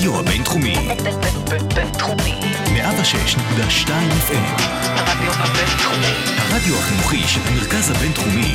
[0.00, 0.74] הרדיו הבינתחומי.
[1.74, 2.40] בינתחומי.
[2.66, 3.88] 106.2
[4.28, 4.62] FM.
[4.84, 6.14] הרדיו הבינתחומי.
[6.38, 8.54] הרדיו החינוכי של המרכז הבינתחומי.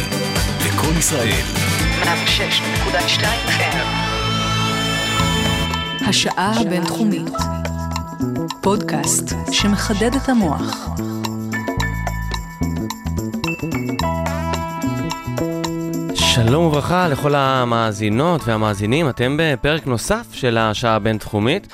[0.65, 1.45] לקום ישראל.
[2.03, 3.77] 106.2 FM.
[6.07, 7.31] השעה הבינתחומית.
[8.61, 10.89] פודקאסט שמחדד את המוח.
[16.35, 21.67] שלום וברכה לכל המאזינות והמאזינים, אתם בפרק נוסף של השעה הבינתחומית.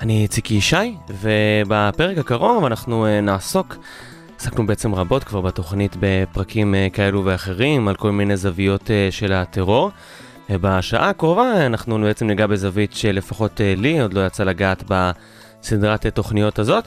[0.00, 3.76] אני ציקי ישי, ובפרק הקרוב אנחנו אה, נעסוק,
[4.38, 9.32] עסקנו בעצם רבות כבר בתוכנית בפרקים אה, כאלו ואחרים, על כל מיני זוויות אה, של
[9.32, 9.90] הטרור.
[10.50, 16.84] ובשעה הקרובה אנחנו בעצם ניגע בזווית שלפחות לי עוד לא יצא לגעת בסדרת תוכניות הזאת.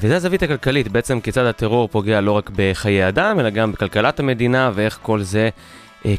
[0.00, 4.70] וזה הזווית הכלכלית, בעצם כיצד הטרור פוגע לא רק בחיי אדם, אלא גם בכלכלת המדינה
[4.74, 5.48] ואיך כל זה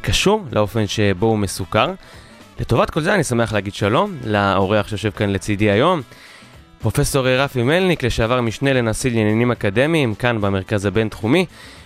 [0.02, 1.94] קשור לאופן שבו הוא מסוכר.
[2.60, 6.02] לטובת כל זה אני שמח להגיד שלום לאורח שיושב כאן לצידי היום,
[6.82, 11.46] פרופסור רפי מלניק, לשעבר משנה לנשיא לעניינים אקדמיים, כאן במרכז הבינתחומי,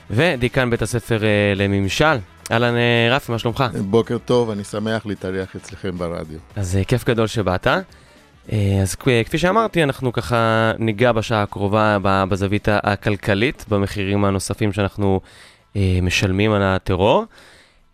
[0.09, 2.17] ודיקן בית הספר אה, לממשל.
[2.51, 3.63] אהלן אה, רפי, מה שלומך?
[3.89, 6.39] בוקר טוב, אני שמח להתארח אצלכם ברדיו.
[6.55, 7.67] אז אה, כיף גדול שבאת.
[7.67, 15.21] אה, אז כפי שאמרתי, אנחנו ככה ניגע בשעה הקרובה בזווית הכלכלית, במחירים הנוספים שאנחנו
[15.75, 17.25] אה, משלמים על הטרור.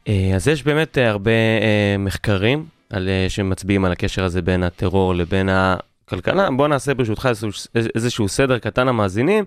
[0.09, 5.15] אה, אז יש באמת אה, הרבה אה, מחקרים על, שמצביעים על הקשר הזה בין הטרור
[5.15, 6.51] לבין הכלכלה.
[6.51, 9.45] בוא נעשה ברשותך איזשהו, איזשהו סדר קטן למאזינים.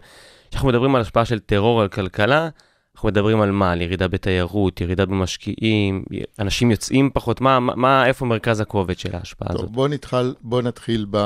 [0.50, 2.48] כשאנחנו מדברים על השפעה של טרור על כלכלה,
[2.94, 3.72] אנחנו מדברים על מה?
[3.72, 6.04] על ירידה בתיירות, ירידה במשקיעים,
[6.38, 9.70] אנשים יוצאים פחות, מה, מה, איפה מרכז הכובד של ההשפעה טוב, הזאת?
[9.70, 11.18] בוא, נתחל, בוא נתחיל ב,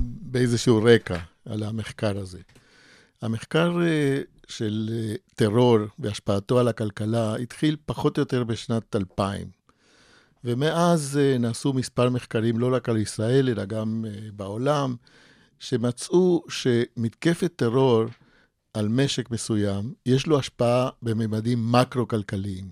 [0.00, 2.38] באיזשהו רקע על המחקר הזה.
[3.22, 3.78] המחקר
[4.50, 9.48] של אה, טרור והשפעתו על הכלכלה התחיל פחות או יותר בשנת 2000.
[10.44, 14.96] ומאז אה, נעשו מספר מחקרים לא רק על ישראל, אלא גם אה, בעולם,
[15.58, 18.04] שמצאו שמתקפת טרור
[18.74, 22.70] על משק מסוים, יש לו השפעה בממדים מקרו-כלכליים.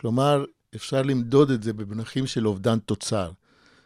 [0.00, 0.44] כלומר,
[0.74, 3.30] אפשר למדוד את זה במונחים של אובדן תוצר,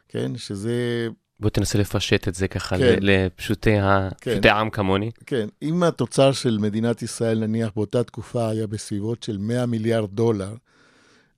[0.09, 0.37] כן?
[0.37, 1.09] שזה
[1.43, 2.99] בוא תנסה לפשט את זה ככה כן.
[3.01, 3.77] לפשוטי
[4.21, 4.41] כן.
[4.45, 5.11] העם כמוני.
[5.27, 10.55] כן, אם התוצר של מדינת ישראל, נניח באותה תקופה, היה בסביבות של 100 מיליארד דולר,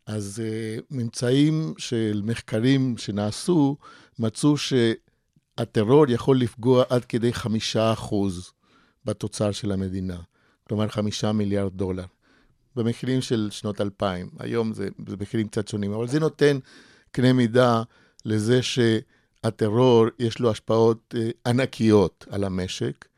[0.07, 3.77] אז uh, ממצאים של מחקרים שנעשו,
[4.19, 8.53] מצאו שהטרור יכול לפגוע עד כדי חמישה אחוז
[9.05, 10.19] בתוצר של המדינה.
[10.69, 12.05] כלומר, חמישה מיליארד דולר.
[12.77, 14.29] במחירים של שנות 2000.
[14.39, 16.59] היום זה, זה מחירים קצת שונים, אבל זה נותן
[17.13, 17.83] קנה מידה
[18.25, 18.79] לזה ש...
[19.45, 23.09] הטרור יש לו השפעות אה, ענקיות על המשק,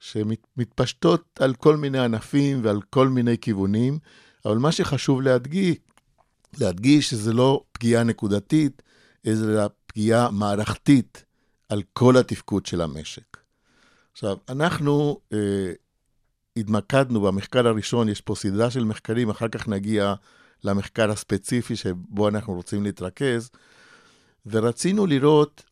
[0.00, 3.98] שמתפשטות על כל מיני ענפים ועל כל מיני כיוונים,
[4.44, 5.76] אבל מה שחשוב להדגיש,
[6.60, 8.82] להדגיש שזה לא פגיעה נקודתית,
[9.26, 11.24] אלא פגיעה מערכתית
[11.68, 13.36] על כל התפקוד של המשק.
[14.12, 15.72] עכשיו, אנחנו אה,
[16.56, 20.14] התמקדנו במחקר הראשון, יש פה סדרה של מחקרים, אחר כך נגיע
[20.64, 23.50] למחקר הספציפי שבו אנחנו רוצים להתרכז,
[24.46, 25.64] ורצינו לראות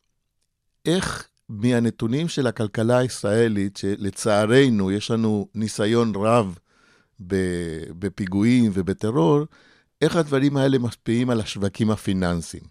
[0.87, 6.57] איך מהנתונים של הכלכלה הישראלית, שלצערנו יש לנו ניסיון רב
[7.99, 9.41] בפיגועים ובטרור,
[10.01, 12.63] איך הדברים האלה משפיעים על השווקים הפיננסיים.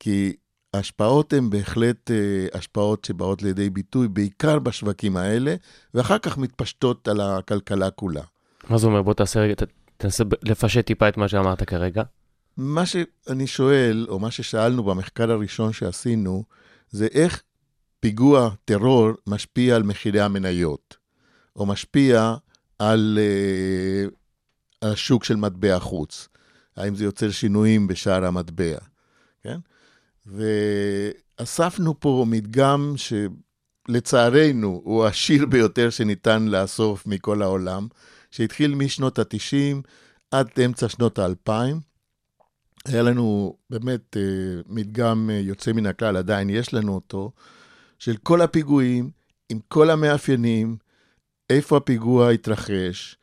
[0.00, 0.36] כי
[0.74, 5.54] ההשפעות הן בהחלט אה, השפעות שבאות לידי ביטוי בעיקר בשווקים האלה,
[5.94, 8.22] ואחר כך מתפשטות על הכלכלה כולה.
[8.68, 9.02] מה זה אומר?
[9.02, 9.54] בוא תעשה רגע,
[9.96, 12.02] תנסה לפשט טיפה את מה שאמרת כרגע.
[12.56, 16.44] מה שאני שואל, או מה ששאלנו במחקר הראשון שעשינו,
[16.94, 17.42] זה איך
[18.00, 20.96] פיגוע טרור משפיע על מחירי המניות,
[21.56, 22.34] או משפיע
[22.78, 23.18] על,
[24.80, 26.28] על השוק של מטבע חוץ.
[26.76, 28.78] האם זה יוצר שינויים בשער המטבע,
[29.42, 29.58] כן?
[30.26, 37.88] ואספנו פה מדגם שלצערנו הוא העשיר ביותר שניתן לאסוף מכל העולם,
[38.30, 39.88] שהתחיל משנות ה-90
[40.30, 41.74] עד אמצע שנות ה-2000.
[42.88, 44.22] היה לנו באמת אה,
[44.68, 47.32] מדגם אה, יוצא מן הכלל, עדיין יש לנו אותו,
[47.98, 49.10] של כל הפיגועים,
[49.48, 50.76] עם כל המאפיינים,
[51.50, 53.16] איפה הפיגוע התרחש,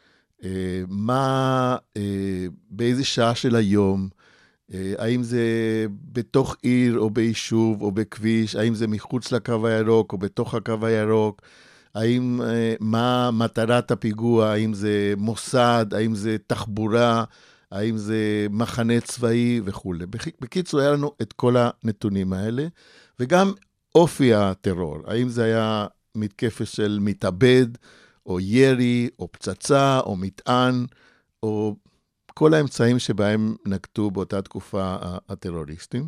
[0.44, 1.78] אה, מה,
[2.70, 4.10] באיזה שעה של היום,
[4.98, 5.46] האם זה
[6.12, 11.42] בתוך עיר או ביישוב או בכביש, האם זה מחוץ לקו הירוק או בתוך הקו הירוק,
[11.96, 12.42] האם,
[12.80, 17.24] מה מטרת הפיגוע, האם זה מוסד, האם זה תחבורה,
[17.72, 20.06] האם זה מחנה צבאי וכולי.
[20.42, 22.68] בקיצור, היה לנו את כל הנתונים האלה,
[23.20, 23.54] וגם
[23.96, 27.68] אופי הטרור, האם זה היה מתקפת של מתאבד,
[28.26, 30.86] או ירי, או פצצה, או מטען,
[31.44, 31.76] או
[32.34, 34.96] כל האמצעים שבהם נקטו באותה תקופה
[35.30, 36.08] הטרוריסטים.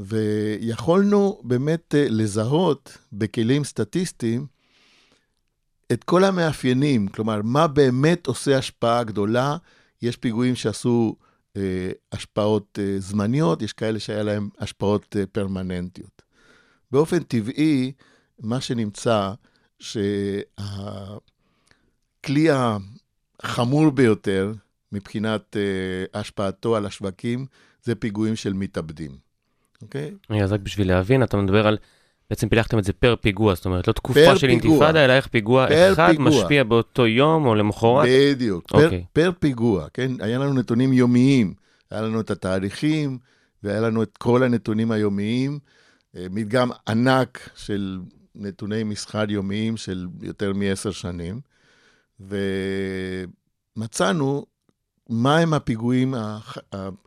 [0.00, 4.46] ויכולנו באמת אה, לזהות בכלים סטטיסטיים
[5.92, 9.56] את כל המאפיינים, כלומר, מה באמת עושה השפעה גדולה.
[10.02, 11.16] יש פיגועים שעשו
[11.56, 16.22] אה, השפעות אה, זמניות, יש כאלה שהיה להם השפעות אה, פרמננטיות.
[16.90, 17.92] באופן טבעי,
[18.38, 19.32] מה שנמצא,
[19.78, 20.08] שהכלי
[23.42, 24.52] החמור ביותר
[24.92, 27.46] מבחינת אה, השפעתו על השווקים,
[27.82, 29.10] זה פיגועים של מתאבדים,
[29.82, 30.14] אוקיי?
[30.30, 31.78] רגע, אז רק בשביל להבין, אתה מדבר על,
[32.32, 34.70] בעצם פילחתם את זה פר פיגוע, זאת אומרת, לא תקופה של פיגוע.
[34.70, 36.28] אינתיפאדה, אלא איך פיגוע אחד פיגוע.
[36.28, 38.08] משפיע באותו יום או למחרת.
[38.08, 39.04] בדיוק, פר, אוקיי.
[39.12, 40.12] פר פיגוע, כן?
[40.20, 41.54] היה לנו נתונים יומיים,
[41.90, 43.18] היה לנו את התאריכים,
[43.62, 45.58] והיה לנו את כל הנתונים היומיים,
[46.16, 48.00] אה, מדגם ענק של
[48.34, 51.40] נתוני מסחר יומיים של יותר מעשר שנים,
[53.76, 54.46] ומצאנו
[55.10, 56.58] מהם הפיגועים הח-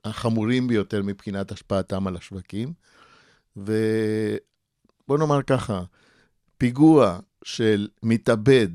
[0.06, 2.74] החמורים ביותר מבחינת השפעתם על השווקים,
[5.08, 5.82] ובוא נאמר ככה,
[6.58, 8.68] פיגוע של מתאבד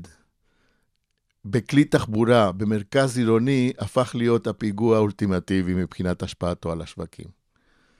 [1.45, 7.25] בכלי תחבורה במרכז עירוני הפך להיות הפיגוע האולטימטיבי מבחינת השפעתו על השווקים.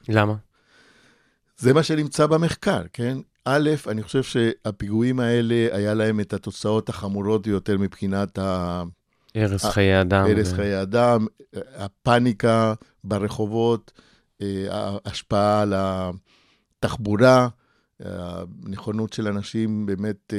[0.10, 0.36] למה?
[1.57, 3.18] זה מה שנמצא במחקר, כן?
[3.45, 8.84] א', אני חושב שהפיגועים האלה, היה להם את התוצאות החמורות ביותר מבחינת ה-
[9.36, 10.25] הרס חיי אדם.
[10.25, 11.25] הרס ו- חיי אדם,
[11.56, 12.74] הפאניקה
[13.04, 13.92] ברחובות,
[14.42, 14.66] אה,
[15.06, 17.48] ההשפעה על התחבורה,
[18.06, 20.38] הנכונות של אנשים באמת אה,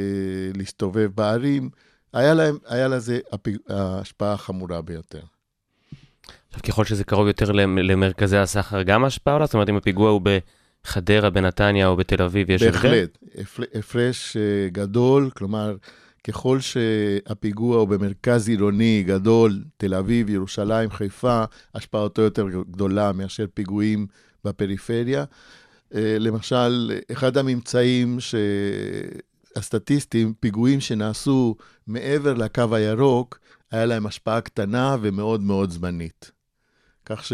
[0.56, 1.70] להסתובב בערים,
[2.12, 3.18] היה, להם, היה לזה.
[3.68, 5.20] ההשפעה החמורה ביותר.
[6.48, 9.46] עכשיו, ככל שזה קרוב יותר למ- למרכזי הסחר, גם ההשפעה עולה?
[9.46, 10.22] זאת אומרת, אם הפיגוע הוא
[10.84, 12.72] בחדרה, בנתניה או בתל אביב, יש הבדל?
[12.72, 13.18] בהחלט,
[13.74, 15.76] הפרש אה, גדול, כלומר,
[16.24, 21.44] ככל שהפיגוע הוא במרכז עירוני גדול, תל אביב, ירושלים, חיפה,
[21.74, 24.06] השפעתו יותר גדולה מאשר פיגועים
[24.44, 25.24] בפריפריה.
[25.94, 28.18] אה, למשל, אחד הממצאים
[29.56, 31.56] הסטטיסטיים, פיגועים שנעשו
[31.86, 33.38] מעבר לקו הירוק,
[33.70, 36.30] היה להם השפעה קטנה ומאוד מאוד זמנית.
[37.06, 37.24] כך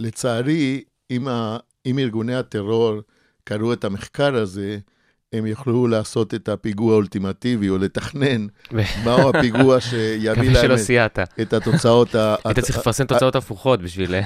[0.00, 1.56] שלצערי, אם, ה,
[1.86, 3.00] אם ארגוני הטרור
[3.44, 4.78] קראו את המחקר הזה,
[5.32, 8.46] הם יוכלו לעשות את הפיגוע האולטימטיבי או לתכנן
[9.04, 10.70] מהו הפיגוע שיביא להם
[11.06, 11.18] את.
[11.42, 12.14] את התוצאות
[12.44, 14.22] היית צריך לפרסם תוצאות הפוכות בשביל אה,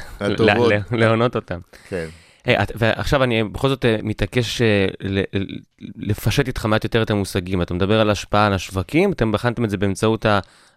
[0.91, 1.59] להונות אותם.
[1.89, 2.07] כן.
[2.47, 5.59] היי, את- ועכשיו אני בכל זאת אה, מתעקש אה, ל- ל-
[5.97, 7.63] לפשט איתך מעט יותר את המושגים.
[7.63, 10.27] אתה מדבר על השפעה על השווקים, אתם בחנתם את זה באמצעות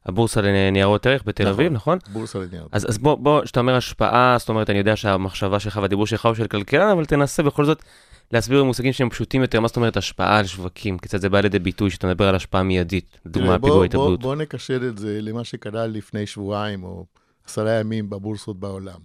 [0.06, 1.54] הבורסה לניירות ערך בתל נכון.
[1.54, 1.98] אביב, נכון?
[2.14, 2.70] בורסה לניירות.
[2.72, 6.26] אז, אז בוא, בוא, כשאתה אומר השפעה, זאת אומרת, אני יודע שהמחשבה שלך והדיבור שלך
[6.26, 7.84] הוא של כלכלן, אבל תנסה בכל זאת
[8.32, 11.60] להסביר במושגים שהם פשוטים יותר, מה זאת אומרת השפעה על שווקים, כיצד זה בא לידי
[11.60, 14.20] ביטוי, שאתה מדבר על השפעה מיידית, לדוגמה תראה, בוא- פיגוע בוא- התאבדות.
[14.20, 17.06] בוא נקשר את זה למה שקרה לפני שבועיים או
[17.48, 19.00] עשרה ימים בבורסות בעולם.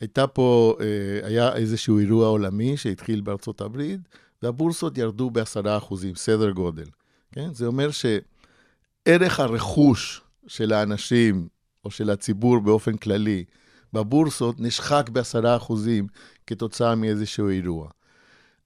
[0.00, 4.00] הייתה פה, אה, היה איזשהו אירוע עולמי שהתחיל בארצות הברית,
[4.42, 6.86] והבורסות ירדו בעשרה אחוזים, סדר גודל.
[7.32, 7.54] כן?
[7.54, 11.48] זה אומר שערך הרכוש של האנשים
[11.84, 13.44] או של הציבור באופן כללי
[13.92, 16.06] בבורסות נשחק בעשרה אחוזים
[16.46, 17.88] כתוצאה מאיזשהו אירוע.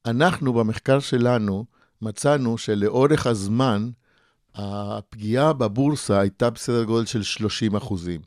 [0.06, 1.64] אנחנו, במחקר שלנו,
[2.02, 3.90] מצאנו שלאורך הזמן,
[4.55, 8.20] הפגיעה בבורסה הייתה בסדר גודל של 30 אחוזים.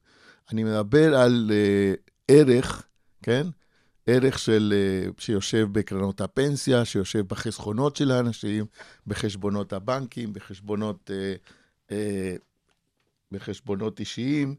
[0.51, 2.83] אני מדבר על uh, ערך,
[3.25, 3.47] כן?
[4.07, 8.65] ערך של, uh, שיושב בקרנות הפנסיה, שיושב בחסכונות של האנשים,
[9.07, 11.13] בחשבונות הבנקים, בחשבונות, uh,
[11.89, 11.93] uh,
[13.31, 14.55] בחשבונות אישיים,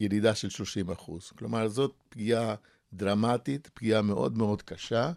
[0.00, 1.30] ירידה של 30 אחוז.
[1.38, 2.54] כלומר, זאת פגיעה
[2.92, 5.12] דרמטית, פגיעה מאוד מאוד קשה,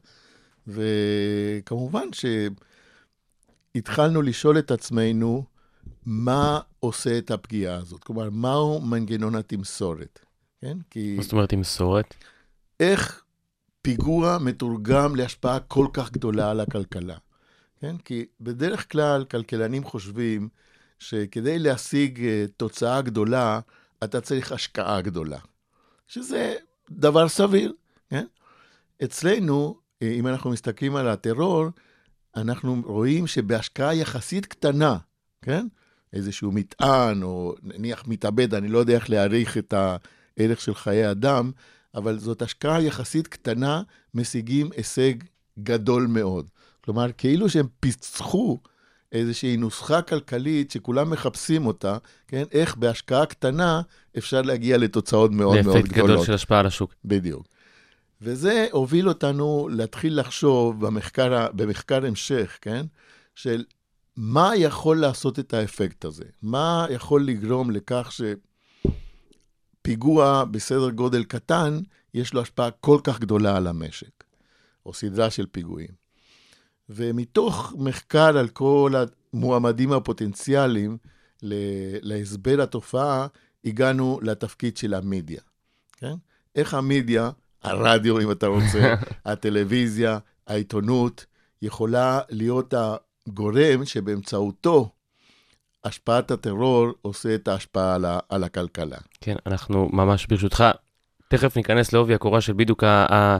[0.67, 2.07] וכמובן
[3.73, 5.43] שהתחלנו לשאול את עצמנו,
[6.05, 8.03] מה עושה את הפגיעה הזאת?
[8.03, 10.19] כלומר, מהו מנגנון התמסורת?
[10.61, 10.77] כן?
[10.89, 12.15] כי מה זאת אומרת עם מסורת?
[12.79, 13.23] איך
[13.81, 17.17] פיגוע מתורגם להשפעה כל כך גדולה על הכלכלה?
[17.79, 17.97] כן?
[17.97, 20.49] כי בדרך כלל כלכלנים חושבים
[20.99, 23.59] שכדי להשיג אה, תוצאה גדולה,
[24.03, 25.39] אתה צריך השקעה גדולה,
[26.07, 26.55] שזה
[26.91, 27.73] דבר סביר,
[28.09, 28.25] כן?
[29.03, 31.65] אצלנו, אה, אם אנחנו מסתכלים על הטרור,
[32.35, 34.97] אנחנו רואים שבהשקעה יחסית קטנה,
[35.41, 35.67] כן?
[36.13, 39.73] איזשהו מטען, או נניח מתאבד, אני לא יודע איך להעריך את
[40.39, 41.51] הערך של חיי אדם,
[41.95, 43.81] אבל זאת השקעה יחסית קטנה,
[44.13, 45.13] משיגים הישג
[45.59, 46.49] גדול מאוד.
[46.81, 48.59] כלומר, כאילו שהם פיצחו
[49.11, 52.43] איזושהי נוסחה כלכלית שכולם מחפשים אותה, כן?
[52.51, 53.81] איך בהשקעה קטנה
[54.17, 56.09] אפשר להגיע לתוצאות מאוד מאוד לאפקט גדולות.
[56.09, 56.93] גדול של השפעה על השוק.
[57.05, 57.47] בדיוק.
[58.21, 62.85] וזה הוביל אותנו להתחיל לחשוב במחקר, במחקר המשך, כן?
[63.35, 63.63] של
[64.17, 66.23] מה יכול לעשות את האפקט הזה?
[66.41, 68.11] מה יכול לגרום לכך
[69.89, 71.79] שפיגוע בסדר גודל קטן
[72.13, 74.23] יש לו השפעה כל כך גדולה על המשק,
[74.85, 75.89] או סדרה של פיגועים.
[76.89, 78.93] ומתוך מחקר על כל
[79.33, 80.97] המועמדים הפוטנציאליים
[82.01, 83.27] להסבר התופעה,
[83.65, 85.41] הגענו לתפקיד של המדיה,
[85.97, 86.13] כן?
[86.55, 87.29] איך המדיה,
[87.63, 91.25] הרדיו אם אתה רוצה, הטלוויזיה, העיתונות,
[91.61, 92.73] יכולה להיות
[93.27, 94.91] הגורם שבאמצעותו
[95.83, 98.97] השפעת הטרור עושה את ההשפעה על, ה, על הכלכלה.
[99.21, 100.63] כן, אנחנו ממש ברשותך,
[101.29, 103.37] תכף ניכנס לעובי הקורה של בדיוק ה, ה,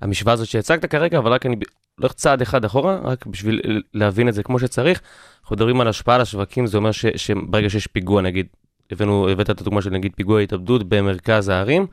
[0.00, 1.56] המשוואה הזאת שהצגת כרגע, אבל רק אני
[2.00, 5.00] הולך צעד אחד אחורה, רק בשביל להבין את זה כמו שצריך.
[5.40, 8.46] אנחנו מדברים על השפעה על השווקים, זה אומר ש, שברגע שיש פיגוע, נגיד,
[8.90, 11.86] הבאנו, הבאת את הדוגמה של נגיד פיגוע התאבדות במרכז הערים,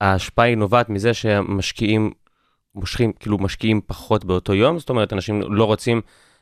[0.00, 2.12] ההשפעה היא נובעת מזה שהמשקיעים
[2.74, 6.00] מושכים, כאילו משקיעים פחות באותו יום, זאת אומרת, אנשים לא רוצים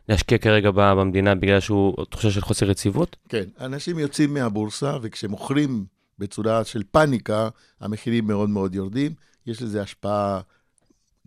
[0.08, 3.16] להשקיע כרגע במדינה בגלל שהוא תחושה של חוסר יציבות?
[3.28, 5.84] כן, אנשים יוצאים מהבורסה, וכשמוכרים
[6.18, 7.48] בצורה של פאניקה,
[7.80, 9.14] המחירים מאוד מאוד יורדים.
[9.46, 10.40] יש לזה השפעה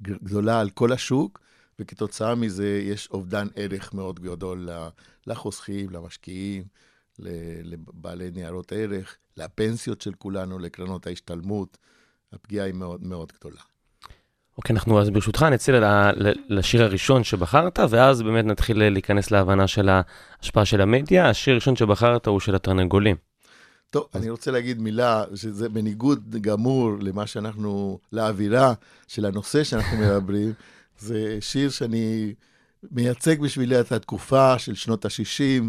[0.01, 1.39] גדולה על כל השוק,
[1.79, 4.69] וכתוצאה מזה יש אובדן ערך מאוד גדול
[5.27, 6.63] לחוסכים, למשקיעים,
[7.19, 11.77] לבעלי ניירות ערך, לפנסיות של כולנו, לקרנות ההשתלמות.
[12.33, 13.61] הפגיעה היא מאוד מאוד גדולה.
[14.57, 15.79] אוקיי, אנחנו אז ברשותך נצא
[16.49, 21.29] לשיר הראשון שבחרת, ואז באמת נתחיל להיכנס להבנה של ההשפעה של המדיה.
[21.29, 23.15] השיר הראשון שבחרת הוא של התרנגולים.
[23.89, 28.73] טוב, אני רוצה להגיד מילה, שזה בניגוד גמור למה שאנחנו, לאווירה
[29.07, 30.53] של הנושא שאנחנו מדברים,
[30.99, 32.33] זה שיר שאני
[32.91, 35.63] מייצג בשבילי את התקופה של שנות ה-60,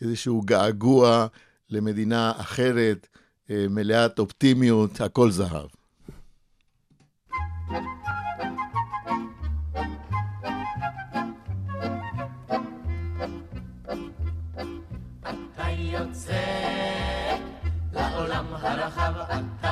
[0.00, 1.26] איזשהו געגוע
[1.70, 3.08] למדינה אחרת,
[3.50, 5.75] אה, מלאת אופטימיות, הכל זהב.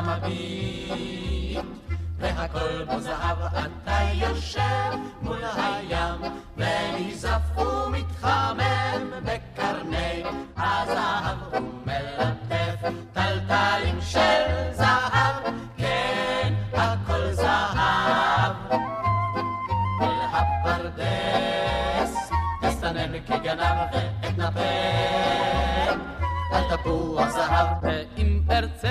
[0.03, 1.65] מביט,
[2.19, 6.21] והכל בו זהב, אתה יושב מול הים,
[6.57, 10.23] ונזף ומתחמם בקרני
[10.57, 15.45] הזהב, ומלטף טלטלים של זהב,
[15.77, 18.53] כן, הכל זהב.
[20.03, 22.15] אל הפרדס
[22.63, 25.14] תסתנן כגנב ואתנפל
[26.85, 28.89] על תפוח זהב, ואם ארצה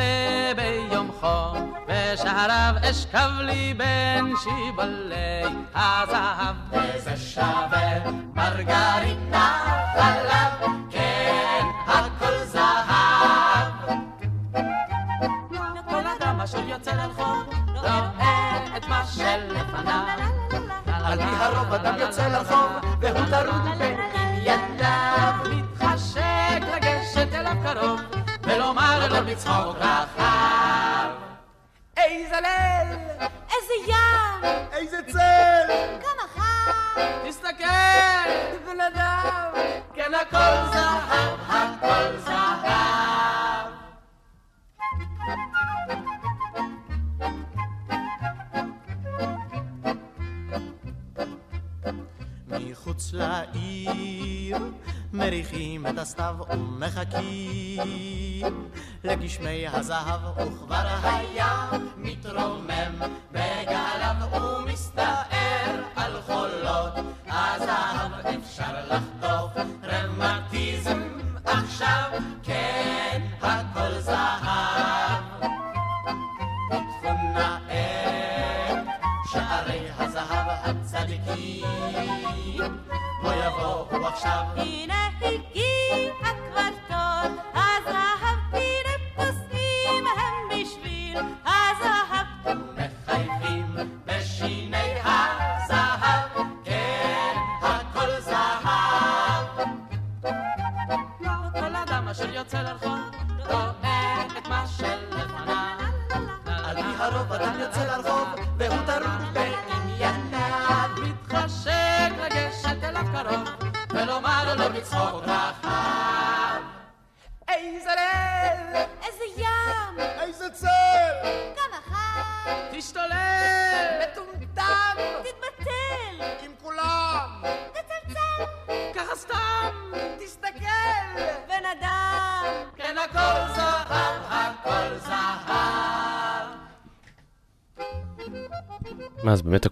[0.56, 5.44] ביום חום, ושעריו אשכב לי בין שיבולי
[5.76, 6.56] הזהב.
[6.72, 13.74] וזה שווה מרגרינה חלב, כן, הכל זהב.
[15.90, 17.44] כל אדם אשר יוצא לרחוב,
[17.76, 20.04] רואה את מה שלפניו.
[20.88, 25.13] על פי הרוב אדם יוצא לרחוב, והוא טרוד בענייניו.
[27.24, 28.02] לגשת אליו קרוב,
[28.44, 31.10] ולומר לו בצחוק רחב.
[31.98, 32.98] איזה ליל!
[33.28, 34.44] איזה ים!
[34.72, 35.74] איזה צל!
[36.02, 37.02] כמה חם!
[37.28, 38.30] תסתכל!
[38.66, 39.52] בן אדם!
[39.94, 42.54] כן, הכל זהב, הכל זהב!
[52.50, 54.58] מחוץ לעיר
[55.14, 57.82] מריחים את הסתיו ומחכים.
[59.04, 63.02] לגשמי הזהב וכבר היה מתרומם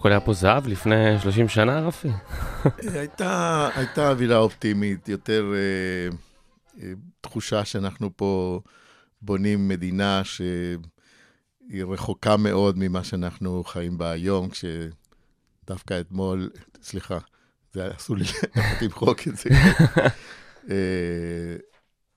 [0.01, 2.09] הכל היה פה זהב לפני 30 שנה, רפי?
[2.93, 6.17] הייתה, הייתה אווירה אופטימית, יותר אה,
[6.83, 8.61] אה, תחושה שאנחנו פה
[9.21, 10.21] בונים מדינה
[11.69, 16.49] היא רחוקה מאוד ממה שאנחנו חיים בה היום, כשדווקא אתמול,
[16.81, 17.17] סליחה,
[17.73, 18.25] זה אסור לי
[18.81, 19.49] למחוק את זה.
[20.69, 21.55] אה,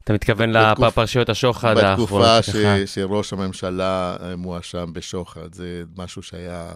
[0.04, 2.10] אתה מתכוון לפרשיות השוחד האחרונות.
[2.10, 6.72] בתקופה ש, שראש הממשלה מואשם בשוחד, זה משהו שהיה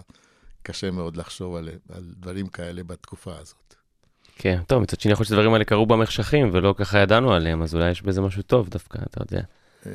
[0.63, 3.75] קשה מאוד לחשוב על, על דברים כאלה בתקופה הזאת.
[4.37, 7.75] כן, טוב, מצד שני יכול להיות שהדברים האלה קרו במחשכים ולא ככה ידענו עליהם, אז
[7.75, 9.41] אולי יש בזה משהו טוב דווקא, אתה יודע.
[9.85, 9.91] אה,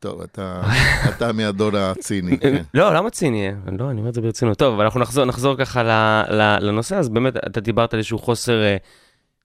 [0.00, 0.62] טוב, אתה,
[1.08, 2.62] אתה מהדור הציני, כן.
[2.74, 3.48] לא, למה ציני?
[3.78, 4.58] לא, אני אומר את זה ברצינות.
[4.58, 8.18] טוב, אבל אנחנו נחזור, נחזור ככה ל- ל- לנושא, אז באמת, אתה דיברת על איזשהו
[8.18, 8.76] חוסר, אה,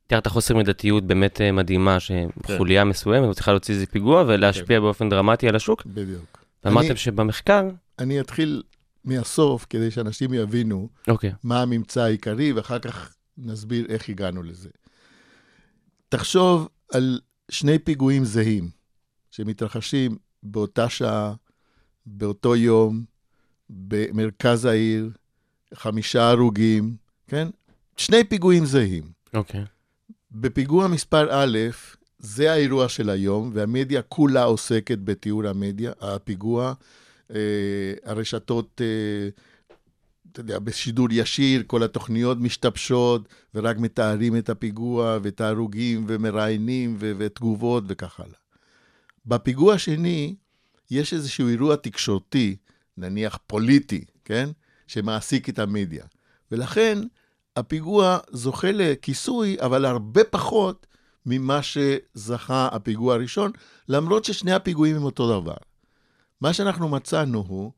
[0.08, 5.48] תיארת חוסר מידתיות באמת אה, מדהימה, שחוליה מסוימת מצליחה להוציא איזה פיגוע ולהשפיע באופן דרמטי
[5.50, 6.44] על השוק, בדיוק.
[6.64, 7.64] ואמרתם אני- שבמחקר,
[8.00, 8.64] אני אתחיל
[9.06, 14.70] מהסוף, כדי שאנשים יבינו אוקיי, מה הממצא העיקרי, ואחר כך נסביר איך הגענו לזה.
[16.10, 17.20] תחשוב על
[17.52, 18.70] שני פיגועים זהים
[19.32, 21.34] שמתרחשים באותה שעה,
[22.06, 23.04] באותו יום,
[23.70, 25.10] במרכז העיר,
[25.74, 26.96] חמישה הרוגים,
[27.28, 27.48] כן?
[27.98, 29.04] שני פיגועים זהים.
[29.34, 29.66] אוקיי.
[30.32, 31.58] בפיגוע מספר א',
[32.20, 36.74] זה האירוע של היום, והמדיה כולה עוסקת בתיאור המדיה, הפיגוע.
[37.32, 39.30] אה, הרשתות, אה,
[40.32, 47.12] אתה יודע, בשידור ישיר, כל התוכניות משתבשות, ורק מתארים את הפיגוע, ואת ההרוגים, ומראיינים, ו-
[47.18, 48.38] ותגובות, וכך הלאה.
[49.26, 50.36] בפיגוע השני,
[50.92, 52.56] יש איזשהו אירוע תקשורתי,
[52.98, 54.50] נניח פוליטי, כן?
[54.88, 56.06] שמעסיק את המדיה.
[56.52, 56.98] ולכן,
[57.56, 60.88] הפיגוע זוכה לכיסוי, אבל הרבה פחות
[61.26, 63.52] ממה שזכה הפיגוע הראשון,
[63.90, 65.58] למרות ששני הפיגועים הם אותו דבר.
[66.42, 67.72] מה שאנחנו מצאנו הוא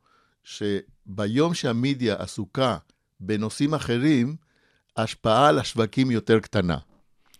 [0.43, 2.77] שביום שהמדיה עסוקה
[3.19, 4.35] בנושאים אחרים,
[4.97, 6.77] ההשפעה על השווקים יותר קטנה,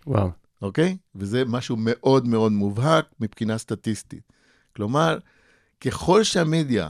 [0.08, 0.30] וואו.
[0.62, 0.98] אוקיי?
[1.16, 4.32] וזה משהו מאוד מאוד מובהק מבחינה סטטיסטית.
[4.76, 5.18] כלומר,
[5.82, 6.90] ככל שהמדיה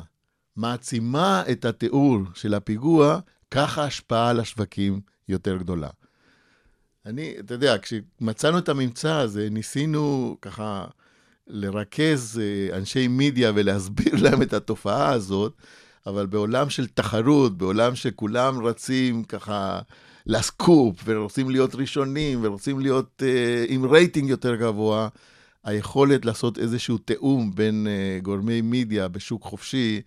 [0.55, 3.19] מעצימה את התיאור של הפיגוע,
[3.51, 5.89] ככה ההשפעה על השווקים יותר גדולה.
[7.05, 10.87] אני, אתה יודע, כשמצאנו את הממצא הזה, ניסינו ככה
[11.47, 15.53] לרכז אה, אנשי מדיה ולהסביר להם את התופעה הזאת,
[16.05, 19.79] אבל בעולם של תחרות, בעולם שכולם רצים ככה
[20.25, 25.07] לסקופ, ורוצים להיות ראשונים, ורוצים להיות אה, עם רייטינג יותר גבוה,
[25.63, 30.01] היכולת לעשות איזשהו תיאום בין אה, גורמי מדיה בשוק חופשי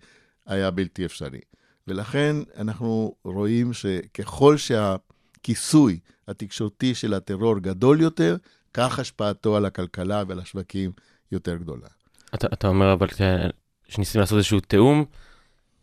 [0.45, 1.39] היה בלתי אפשרי.
[1.87, 8.37] ולכן אנחנו רואים שככל שהכיסוי התקשורתי של הטרור גדול יותר,
[8.73, 10.91] כך השפעתו על הכלכלה ועל השווקים
[11.31, 11.87] יותר גדולה.
[12.35, 13.49] אתה, אתה אומר אבל אה,
[13.87, 15.05] שניסיתם לעשות איזשהו תיאום,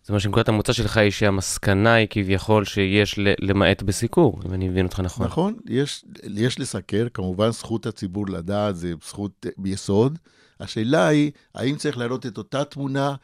[0.03, 4.87] זאת אומרת שנקודת המוצא שלך היא שהמסקנה היא כביכול שיש למעט בסיקור, אם אני מבין
[4.87, 5.27] אותך נכון.
[5.27, 10.19] נכון, יש, יש לסקר, כמובן זכות הציבור לדעת זה זכות אה, יסוד.
[10.61, 13.15] השאלה היא, האם צריך להראות את אותה תמונה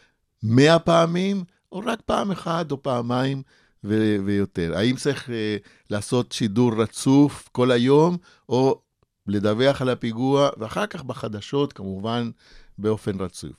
[0.42, 3.42] מאה פעמים, או רק פעם אחת או פעמיים
[3.84, 4.72] ו- ויותר?
[4.76, 5.56] האם צריך אה,
[5.90, 8.16] לעשות שידור רצוף כל היום,
[8.48, 8.80] או
[9.26, 12.30] לדווח על הפיגוע, ואחר כך בחדשות, כמובן,
[12.78, 13.56] באופן רצוף.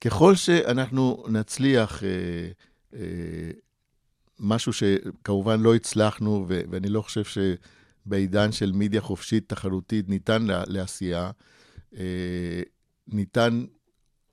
[0.00, 2.08] ככל שאנחנו נצליח, אה,
[2.94, 3.50] אה,
[4.38, 10.64] משהו שכמובן לא הצלחנו, ו- ואני לא חושב שבעידן של מדיה חופשית תחרותית ניתן לה-
[10.66, 11.30] לעשייה,
[11.96, 12.62] אה,
[13.08, 13.64] ניתן,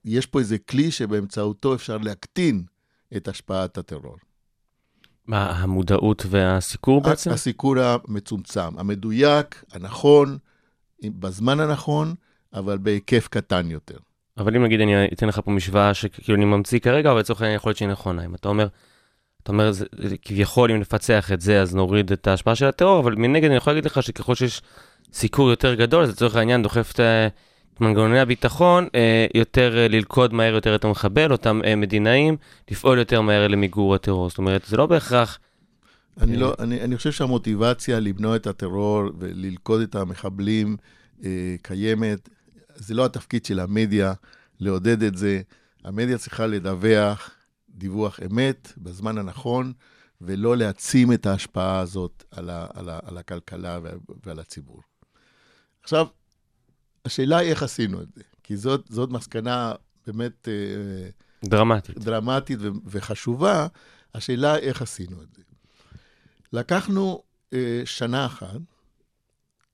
[0.06, 2.64] יש פה איזה כלי שבאמצעותו אפשר להקטין
[3.18, 4.18] את השפעת הטרור.
[5.32, 7.32] מה, המודעות והסיקור בעצם?
[7.32, 10.38] הסיקור המצומצם, המדויק, הנכון,
[11.06, 12.14] בזמן הנכון,
[12.54, 13.98] אבל בהיקף קטן יותר.
[14.38, 17.56] אבל אם נגיד אני אתן לך פה משוואה שכאילו אני ממציא כרגע, אבל לצורך העניין
[17.56, 18.26] יכול להיות שהיא נכונה.
[18.26, 18.68] אם אתה אומר,
[19.44, 19.86] אתה אומר, זה,
[20.22, 23.74] כביכול אם נפצח את זה, אז נוריד את ההשפעה של הטרור, אבל מנגד אני יכול
[23.74, 24.62] להגיד לך שככל שיש
[25.14, 27.34] סיקור יותר גדול, אז לצורך העניין דוחף את ה- את
[27.82, 32.38] מנגנוני הביטחון אה, יותר אה, ללכוד מהר יותר את המחבל, אותם אה, מדינאים,
[32.72, 34.30] לפעול יותר מהר למיגור הטרור.
[34.30, 35.40] זאת אומרת, זה לא בהכרח...
[36.22, 40.78] אני, לא, אני, אני חושב שהמוטיבציה למנוע את הטרור וללכוד את המחבלים
[41.24, 42.30] אה, קיימת.
[42.76, 44.14] זה לא התפקיד של המדיה
[44.60, 45.42] לעודד את זה.
[45.84, 47.32] המדיה צריכה לדווח
[47.70, 49.74] דיווח אמת בזמן הנכון,
[50.22, 54.82] ולא להעצים את ההשפעה הזאת על, ה, על, ה, על הכלכלה ועל, ועל הציבור.
[55.84, 56.06] עכשיו,
[57.06, 59.74] השאלה היא איך עשינו את זה, כי זאת, זאת מסקנה
[60.08, 61.10] באמת אה,
[61.50, 61.98] דרמטית.
[61.98, 63.68] דרמטית ו- וחשובה,
[64.16, 65.42] השאלה איך עשינו את זה.
[66.54, 68.60] לקחנו אה, שנה אחת,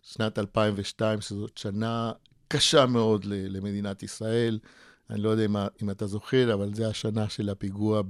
[0.03, 2.11] שנת 2002, שזאת שנה
[2.47, 4.59] קשה מאוד ל- למדינת ישראל.
[5.09, 8.01] אני לא יודע אם, אם אתה זוכר, אבל זו השנה של הפיגוע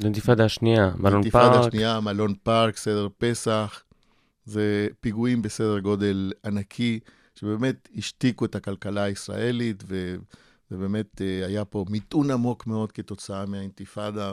[0.00, 1.66] אינתיפאדה השנייה, מלון פארק.
[1.66, 3.82] השנייה, מלון פארק, סדר פסח.
[4.44, 7.00] זה פיגועים בסדר גודל ענקי,
[7.34, 10.16] שבאמת השתיקו את הכלכלה הישראלית ו-
[10.70, 14.32] ובאמת אה, היה פה מיתון עמוק מאוד כתוצאה מהאינתיפאדה,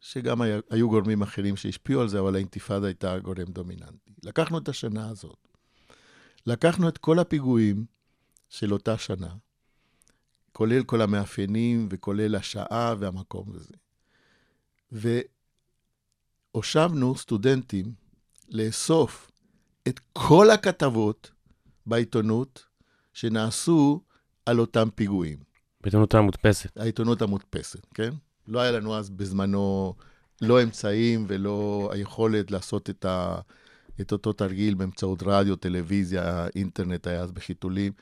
[0.00, 4.12] שגם היה, היו גורמים אחרים שהשפיעו על זה, אבל האינתיפאדה הייתה גורם דומיננטי.
[4.22, 5.48] לקחנו את השנה הזאת,
[6.46, 7.84] לקחנו את כל הפיגועים
[8.48, 9.34] של אותה שנה,
[10.52, 13.74] כולל כל המאפיינים וכולל השעה והמקום וזה.
[16.54, 17.92] והושבנו סטודנטים
[18.48, 19.30] לאסוף
[19.88, 21.33] את כל הכתבות
[21.86, 22.64] בעיתונות
[23.12, 24.00] שנעשו
[24.46, 25.38] על אותם פיגועים.
[25.80, 26.76] בעיתונות המודפסת.
[26.76, 28.10] העיתונות המודפסת, כן?
[28.48, 29.94] לא היה לנו אז בזמנו
[30.42, 33.40] לא אמצעים ולא היכולת לעשות את, ה,
[34.00, 37.92] את אותו תרגיל באמצעות רדיו, טלוויזיה, אינטרנט היה אז בחיתולים,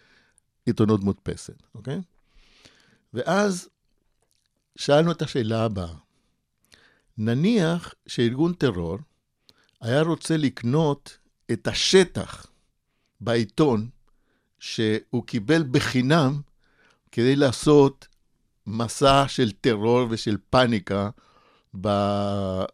[0.67, 2.01] עיתונות מודפסת, אוקיי?
[3.15, 3.69] ואז
[4.77, 5.95] שאלנו את השאלה הבאה.
[7.19, 8.99] נניח שארגון טרור
[9.81, 11.19] היה רוצה לקנות
[11.53, 12.47] את השטח
[13.23, 13.89] בעיתון
[14.59, 16.41] שהוא קיבל בחינם
[17.13, 18.09] כדי לעשות
[18.67, 21.11] מסע של טרור ושל פאניקה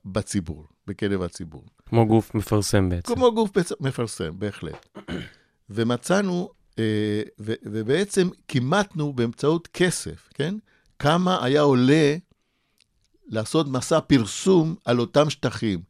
[0.05, 1.65] בציבור, בקרב הציבור.
[1.87, 3.15] כמו גוף מפרסם בעצם.
[3.15, 4.99] כמו גוף מפרסם, בהחלט.
[5.71, 10.55] ומצאנו, אה, ובעצם כימתנו באמצעות כסף, כן?
[10.99, 12.17] כמה היה עולה
[13.27, 15.81] לעשות מסע פרסום על אותם שטחים,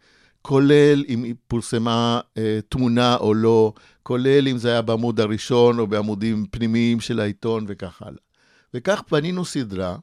[0.43, 3.73] כולל אם פורסמה אה, תמונה או לא,
[4.03, 8.21] כולל אם זה היה בעמוד הראשון או בעמודים פנימיים של העיתון וכך הלאה.
[8.75, 9.97] וכך בנינו סדרה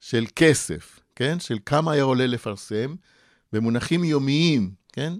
[0.00, 1.40] של כסף, כן?
[1.40, 2.94] של כמה היה עולה לפרסם,
[3.52, 5.12] במונחים יומיים, כן?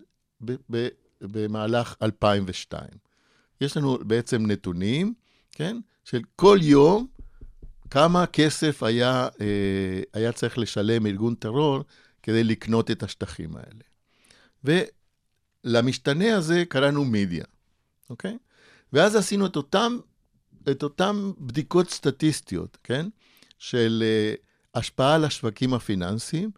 [0.45, 0.89] ב- ב-
[1.21, 2.83] במהלך 2002.
[3.61, 5.15] יש לנו בעצם נתונים,
[5.53, 5.77] כן?
[6.05, 7.07] של כל יום
[7.91, 11.85] כמה כסף היה, אה, היה צריך לשלם ארגון טרור
[12.23, 13.88] כדי לקנות את השטחים האלה.
[14.65, 17.45] ולמשתנה הזה קראנו מדיה,
[18.11, 18.39] אוקיי?
[18.93, 19.99] ואז עשינו את אותם,
[20.71, 23.07] את אותם בדיקות סטטיסטיות, כן?
[23.59, 24.35] של אה,
[24.75, 26.51] השפעה על השווקים הפיננסיים,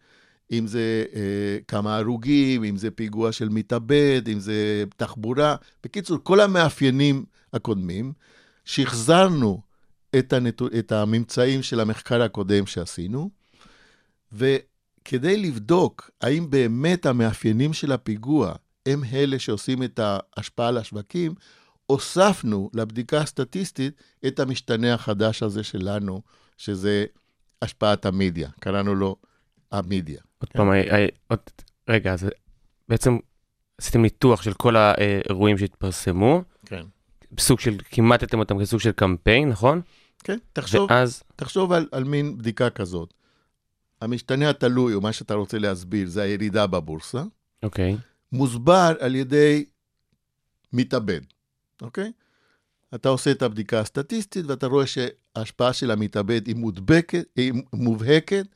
[0.52, 5.56] אם זה אה, כמה הרוגים, אם זה פיגוע של מתאבד, אם זה תחבורה.
[5.84, 8.12] בקיצור, כל המאפיינים הקודמים,
[8.64, 9.60] שחזרנו
[10.18, 13.30] את, הנתו, את הממצאים של המחקר הקודם שעשינו,
[15.10, 18.54] וכדי לבדוק האם באמת המאפיינים של הפיגוע
[18.86, 21.34] הם אלה שעושים את ההשפעה על השווקים,
[21.86, 26.22] הוספנו לבדיקה הסטטיסטית את המשתנה החדש הזה שלנו,
[26.56, 27.04] שזה
[27.62, 29.16] השפעת המדיה, קראנו לו
[29.72, 30.20] המדיה.
[30.38, 30.68] עוד פעם,
[31.28, 31.38] עוד,
[31.88, 32.26] רגע, אז
[32.88, 33.18] בעצם
[33.78, 36.42] עשיתם ניתוח של כל האירועים שהתפרסמו.
[36.66, 36.82] כן.
[37.38, 39.80] סוג של, כימטתם אותם כסוג של קמפיין, נכון?
[40.24, 43.14] כן, תחשוב, ואז, תחשוב על, על מין בדיקה כזאת.
[44.00, 47.22] המשתנה התלוי, או מה שאתה רוצה להסביר, זה הירידה בבורסה,
[47.62, 47.96] אוקיי,
[48.32, 49.64] מוסבר על ידי
[50.72, 51.20] מתאבד,
[51.82, 52.12] אוקיי?
[52.94, 58.46] אתה עושה את הבדיקה הסטטיסטית, ואתה רואה שההשפעה של המתאבד היא מודבקת, היא מובהקת,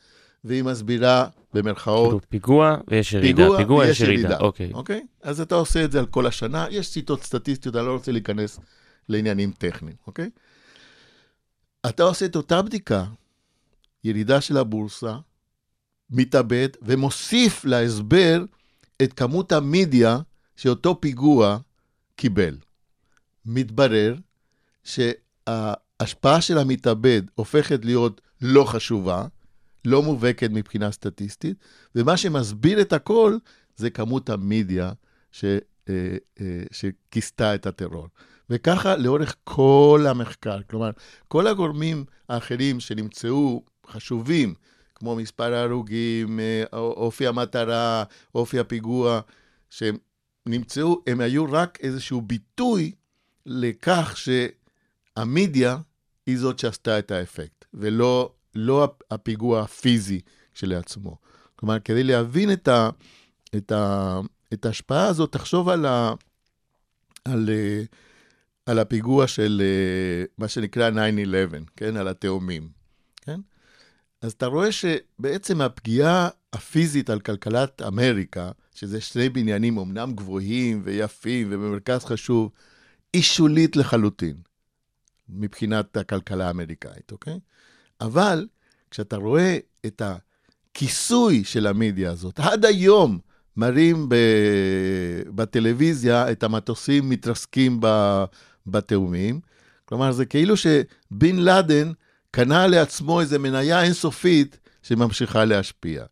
[0.44, 4.38] והיא מסבירה במרכאות כאילו פיגוע ויש ירידה, פיגוע, פיגוע ויש יש ירידה.
[4.38, 4.72] אוקיי.
[4.72, 5.06] אוקיי?
[5.22, 8.60] אז אתה עושה את זה על כל השנה, יש שיטות סטטיסטיות, אני לא רוצה להיכנס
[9.08, 10.30] לעניינים טכניים, אוקיי?
[11.88, 13.04] אתה עושה את אותה בדיקה,
[14.04, 15.16] ירידה של הבורסה,
[16.10, 18.44] מתאבד, ומוסיף להסבר
[19.02, 20.18] את כמות המדיה
[20.56, 21.58] שאותו פיגוע
[22.16, 22.56] קיבל.
[23.46, 24.14] מתברר
[24.84, 29.26] שההשפעה של המתאבד הופכת להיות לא חשובה,
[29.84, 31.56] לא מובהקת מבחינה סטטיסטית,
[31.94, 33.36] ומה שמסביר את הכל
[33.76, 34.92] זה כמות המדיה
[35.32, 35.44] ש,
[35.88, 38.08] אה, אה, שכיסתה את הטרור.
[38.50, 40.58] וככה לאורך כל המחקר.
[40.70, 40.90] כלומר,
[41.28, 44.54] כל הגורמים האחרים שנמצאו חשובים,
[45.04, 49.20] כמו מספר ההרוגים, אה, אופי המטרה, אופי הפיגוע,
[49.70, 49.96] שהם
[50.46, 52.92] נמצאו, הם היו רק איזשהו ביטוי
[53.46, 54.16] לכך
[55.16, 55.76] שהמדיה
[56.26, 60.20] היא זאת שעשתה את האפקט, ולא לא הפיגוע הפיזי
[60.54, 61.16] כשלעצמו.
[61.56, 62.90] כלומר, כדי להבין את, ה,
[63.56, 64.20] את, ה,
[64.52, 66.12] את ההשפעה הזאת, תחשוב על, ה,
[67.24, 67.82] על, אה,
[68.66, 70.94] על הפיגוע של אה, מה שנקרא 9-11,
[71.76, 71.96] כן?
[71.96, 72.83] על התאומים?
[74.24, 81.48] אז אתה רואה שבעצם הפגיעה הפיזית על כלכלת אמריקה, שזה שני בניינים אמנם גבוהים ויפים
[81.50, 82.50] ובמרכז חשוב,
[83.12, 84.36] היא שולית לחלוטין
[85.28, 87.38] מבחינת הכלכלה האמריקאית, אוקיי?
[88.00, 88.46] אבל
[88.90, 93.18] כשאתה רואה את הכיסוי של המדיה הזאת, עד היום
[93.56, 94.14] מראים ב...
[95.34, 97.80] בטלוויזיה את המטוסים מתרסקים.
[98.66, 99.40] בתאומים,
[99.84, 101.92] כלומר זה כאילו שבן לאדן
[102.34, 106.04] קנה לעצמו איזו מניה אינסופית שממשיכה להשפיע.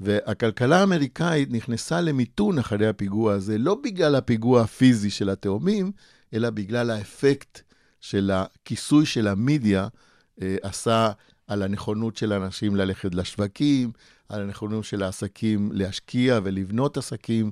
[0.00, 5.92] והכלכלה האמריקאית נכנסה למיתון אחרי הפיגוע הזה, לא בגלל הפיגוע הפיזי של התאומים,
[6.34, 7.60] אלא בגלל האפקט
[8.00, 9.88] של הכיסוי של המדיה
[10.42, 11.10] אה, עשה
[11.46, 13.92] על הנכונות של אנשים ללכת לשווקים,
[14.28, 17.50] על הנכונות של העסקים להשקיע ולבנות עסקים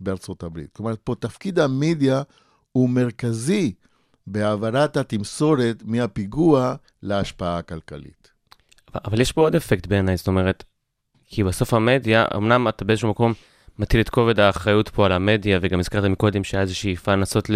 [0.00, 0.70] בארצות הברית.
[0.72, 2.22] כלומר, פה תפקיד המדיה
[2.72, 3.72] הוא מרכזי
[4.26, 8.30] בהעברת התמסורת מהפיגוע להשפעה הכלכלית.
[9.04, 10.64] אבל יש פה עוד אפקט בעיניי, זאת אומרת,
[11.24, 13.32] כי בסוף המדיה, אמנם אתה באיזשהו מקום
[13.78, 17.50] מטיל את כובד האחריות פה על המדיה, וגם הזכרת מקודם שהיה איזו שאיפה לנסות.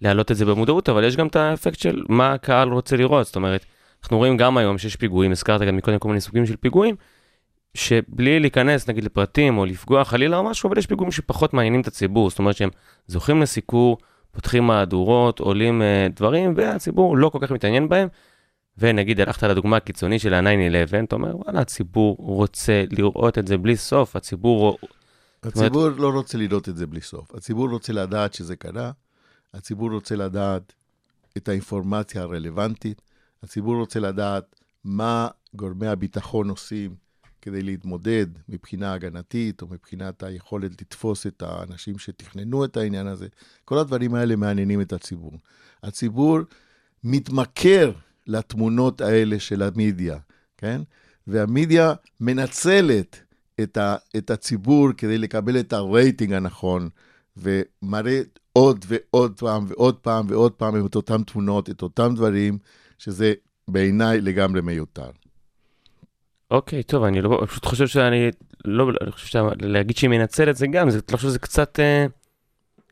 [0.00, 3.36] להעלות את זה במודעות, אבל יש גם את האפקט של מה הקהל רוצה לראות, זאת
[3.36, 3.64] אומרת,
[4.02, 6.94] אנחנו רואים גם היום שיש פיגועים, הזכרת גם מקודם כל מיני סוגים של פיגועים,
[7.74, 11.86] שבלי להיכנס נגיד לפרטים או לפגוע חלילה או משהו, אבל יש פיגועים שפחות מעניינים את
[11.86, 12.70] הציבור, זאת אומרת שהם
[13.06, 13.98] זוכים לסיקור,
[14.30, 18.08] פותחים מהדורות, עולים uh, דברים, והציבור לא כל כך מתעניין בהם.
[18.78, 23.76] ונגיד הלכת לדוגמה הקיצונית של ה-9-11, אתה אומר, וואלה, הציבור רוצה לראות את זה בלי
[23.76, 24.78] סוף, הציבור...
[25.42, 25.98] הציבור אומרת...
[25.98, 27.34] לא רוצה לראות את זה בלי סוף.
[27.34, 28.90] הציבור רוצה לדעת שזה קרה,
[29.54, 30.72] הציבור רוצה לדעת
[31.36, 33.02] את האינפורמציה הרלוונטית,
[33.42, 36.94] הציבור רוצה לדעת מה גורמי הביטחון עושים
[37.42, 43.26] כדי להתמודד מבחינה הגנתית, או מבחינת היכולת לתפוס את האנשים שתכננו את העניין הזה.
[43.64, 45.32] כל הדברים האלה מעניינים את הציבור.
[45.82, 46.38] הציבור
[47.04, 47.92] מתמכר
[48.26, 50.18] לתמונות האלה של המדיה,
[50.56, 50.80] כן?
[51.26, 53.20] והמדיה מנצלת
[53.62, 56.88] את, ה, את הציבור כדי לקבל את הרייטינג הנכון,
[57.36, 58.20] ומראה
[58.52, 62.58] עוד ועוד פעם ועוד פעם ועוד פעם את אותן תמונות, את אותם דברים,
[62.98, 63.32] שזה
[63.68, 65.10] בעיניי לגמרי מיותר.
[66.50, 68.30] אוקיי, טוב, אני לא, פשוט חושב שאני,
[68.64, 72.06] לא, אני חושב שלהגיד שהיא מנצלת זה גם, זה, לא חושב שזה קצת, אה,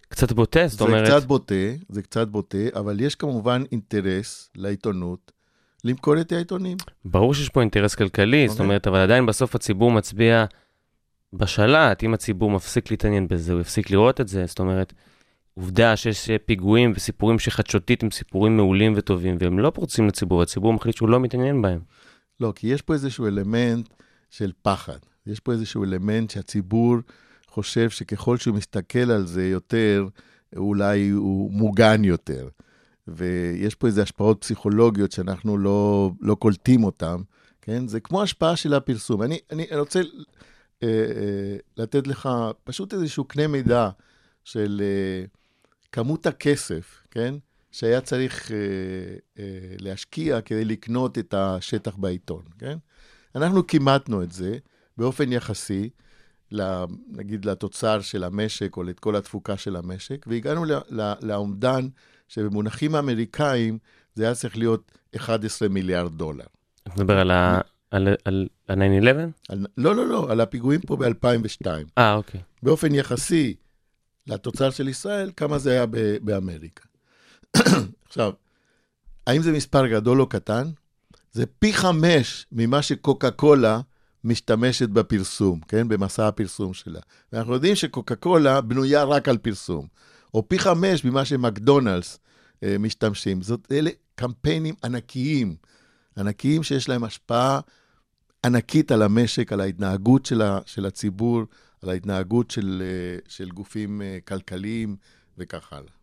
[0.08, 1.06] קצת בוטה, זאת זה אומרת.
[1.06, 1.54] זה קצת בוטה,
[1.88, 5.32] זה קצת בוטה, אבל יש כמובן אינטרס לעיתונות
[5.84, 6.76] למכור את העיתונים.
[7.04, 8.48] ברור שיש פה אינטרס כלכלי, okay.
[8.48, 8.64] זאת אוקיי.
[8.64, 10.44] אומרת, אבל עדיין בסוף הציבור מצביע
[11.32, 14.92] בשלט, אם הציבור מפסיק להתעניין בזה, הוא יפסיק לראות את זה, זאת אומרת,
[15.54, 20.96] עובדה שיש פיגועים וסיפורים שחדשותית הם סיפורים מעולים וטובים, והם לא פורצים לציבור, הציבור מחליט
[20.96, 21.80] שהוא לא מתעניין בהם.
[22.40, 23.88] לא, כי יש פה איזשהו אלמנט
[24.30, 24.98] של פחד.
[25.26, 26.96] יש פה איזשהו אלמנט שהציבור
[27.48, 30.08] חושב שככל שהוא מסתכל על זה יותר,
[30.56, 32.48] אולי הוא מוגן יותר.
[33.08, 37.16] ויש פה איזה השפעות פסיכולוגיות שאנחנו לא, לא קולטים אותן,
[37.62, 37.88] כן?
[37.88, 39.22] זה כמו השפעה של הפרסום.
[39.22, 40.00] אני, אני רוצה
[40.82, 42.28] אה, אה, לתת לך
[42.64, 43.88] פשוט איזשהו קנה מידע
[44.44, 45.24] של אה,
[45.92, 47.34] כמות הכסף, כן?
[47.78, 48.56] שהיה צריך אה,
[49.38, 49.44] אה,
[49.78, 52.78] להשקיע כדי לקנות את השטח בעיתון, כן?
[53.34, 54.58] אנחנו כימתנו את זה
[54.96, 55.90] באופן יחסי,
[57.08, 60.64] נגיד לתוצר של המשק או לכל התפוקה של המשק, והגענו
[61.22, 61.88] לאומדן
[62.28, 63.78] שבמונחים אמריקאים
[64.14, 66.46] זה היה צריך להיות 11 מיליארד דולר.
[66.82, 67.60] אתה מדבר על ה...
[67.90, 68.08] על
[68.68, 69.54] ה-9-11?
[69.76, 71.66] לא, לא, לא, על הפיגועים פה ב-2002.
[71.98, 72.40] אה, אוקיי.
[72.62, 73.54] באופן יחסי
[74.26, 75.86] לתוצר של ישראל, כמה זה היה
[76.22, 76.87] באמריקה.
[78.08, 78.32] עכשיו,
[79.26, 80.70] האם זה מספר גדול או קטן?
[81.32, 83.80] זה פי חמש ממה שקוקה קולה
[84.24, 85.88] משתמשת בפרסום, כן?
[85.88, 87.00] במסע הפרסום שלה.
[87.32, 89.86] ואנחנו יודעים שקוקה קולה בנויה רק על פרסום.
[90.34, 92.18] או פי חמש ממה שמקדונלדס
[92.62, 93.42] אה, משתמשים.
[93.42, 95.56] זאת, אלה קמפיינים ענקיים,
[96.18, 97.60] ענקיים שיש להם השפעה
[98.46, 101.42] ענקית על המשק, על ההתנהגות של, ה, של הציבור,
[101.82, 104.96] על ההתנהגות של, אה, של גופים אה, כלכליים
[105.38, 105.97] וכך הלאה.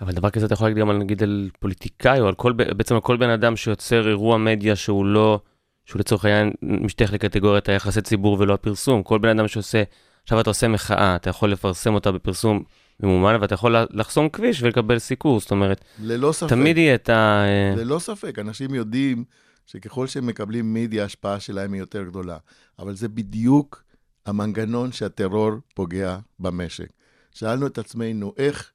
[0.00, 2.94] אבל דבר כזה אתה יכול להגיד גם על נגיד על פוליטיקאי, או על כל, בעצם
[2.94, 5.40] על כל בן אדם שיוצר אירוע מדיה שהוא לא,
[5.84, 9.02] שהוא לצורך העניין משתייך לקטגוריית היחסי ציבור ולא הפרסום.
[9.02, 9.82] כל בן אדם שעושה,
[10.22, 12.62] עכשיו אתה עושה מחאה, אתה יכול לפרסם אותה בפרסום
[13.00, 16.48] ממומן, ואתה יכול לחסום כביש ולקבל סיקור, זאת אומרת, ללא ספק.
[16.48, 17.44] תמיד יהיה את ה...
[17.76, 19.24] ללא ספק, אנשים יודעים
[19.66, 22.36] שככל שהם מקבלים מידיה, ההשפעה שלהם היא יותר גדולה.
[22.78, 23.84] אבל זה בדיוק
[24.26, 26.88] המנגנון שהטרור פוגע במשק.
[27.32, 28.72] שאלנו את עצמנו, איך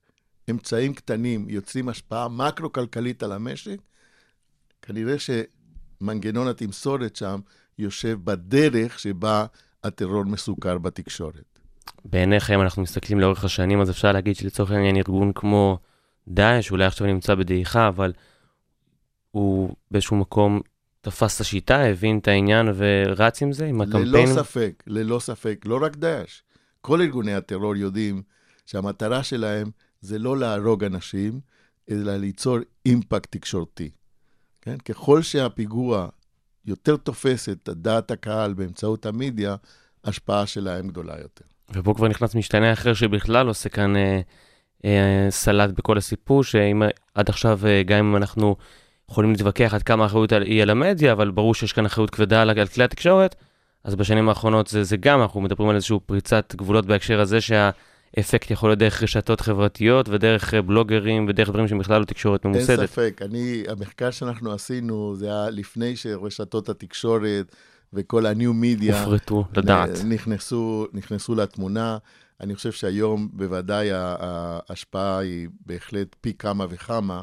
[0.50, 3.78] אמצעים קטנים יוצרים השפעה מקרו-כלכלית על המשק?
[4.82, 7.40] כנראה שמנגנון התמסורת שם
[7.80, 9.46] יושב בדרך שבה
[9.84, 11.60] הטרור מסוכר בתקשורת.
[12.06, 15.78] בעיניך, אם אנחנו מסתכלים לאורך השנים, אז אפשר להגיד שלצורך העניין ארגון כמו
[16.28, 18.14] דאעש, אולי עכשיו נמצא בדעיכה, אבל
[19.32, 20.62] הוא באיזשהו מקום
[21.02, 24.08] תפס את השיטה, הבין את העניין ורץ עם זה, עם הקמפיין?
[24.08, 25.62] ללא ספק, ללא ספק.
[25.66, 26.42] לא רק דאעש.
[26.82, 28.22] כל ארגוני הטרור יודעים
[28.66, 29.72] שהמטרה שלהם
[30.04, 31.40] זה לא להרוג אנשים,
[31.90, 33.90] אלא ליצור אימפקט תקשורתי.
[34.62, 34.78] כן?
[34.78, 36.08] ככל שהפיגוע
[36.66, 39.56] יותר תופס את דעת הקהל באמצעות המדיה,
[40.04, 41.46] ההשפעה שלהם גדולה יותר.
[41.74, 44.22] ופה כבר נכנס משתנה אחר שבכלל עושה כאן אה,
[44.86, 46.84] אה, סלט בכל הסיפור, שאם
[47.16, 48.56] עד עכשיו, אה, גם אם אנחנו
[49.12, 52.50] יכולים להתווכח עד כמה האחריות היא על המדיה, אבל ברור שיש כאן אחריות כבדה על,
[52.50, 53.36] על כלי התקשורת,
[53.84, 57.70] אז בשנים האחרונות זה, זה גם, אנחנו מדברים על איזושהי פריצת גבולות בהקשר הזה, שה...
[58.18, 62.46] האפקט יכול להיות דרך רשתות חברתיות ודרך אה, בלוגרים ודרך דברים שהם בכלל לא תקשורת
[62.46, 62.90] אין ממוסדת.
[62.90, 67.56] ספק, אני, המחקר שאנחנו עשינו, זה היה לפני שרשתות התקשורת
[67.94, 69.90] וכל ה-new media הופרטו לדעת.
[70.06, 71.98] נכנסו, נכנסו לתמונה.
[72.42, 77.22] אני חושב שהיום בוודאי ההשפעה היא בהחלט פי כמה וכמה,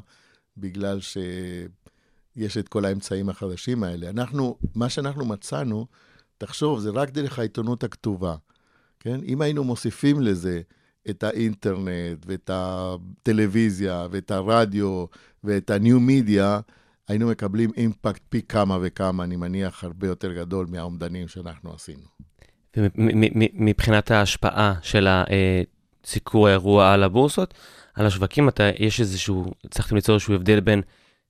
[0.57, 4.11] בגלל שיש את כל האמצעים החדשים האלה.
[4.11, 5.87] אנחנו, מה שאנחנו מצאנו,
[6.39, 8.35] תחשוב, זה רק דרך העיתונות הכתובה,
[9.01, 9.21] כן?
[9.25, 10.61] אם היינו מוסיפים לזה
[11.11, 15.05] את האינטרנט, ואת הטלוויזיה, ואת הרדיו,
[15.45, 16.63] ואת ה-new media,
[17.09, 22.03] היינו מקבלים אימפקט פי כמה וכמה, אני מניח, הרבה יותר גדול מהאומדנים שאנחנו עשינו.
[22.77, 25.09] ומבחינת ההשפעה של
[26.05, 27.55] סיקור האירוע על הבורסות,
[27.95, 30.83] על השווקים, אתה, יש איזשהו, הצלחתם ליצור איזשהו הבדל בין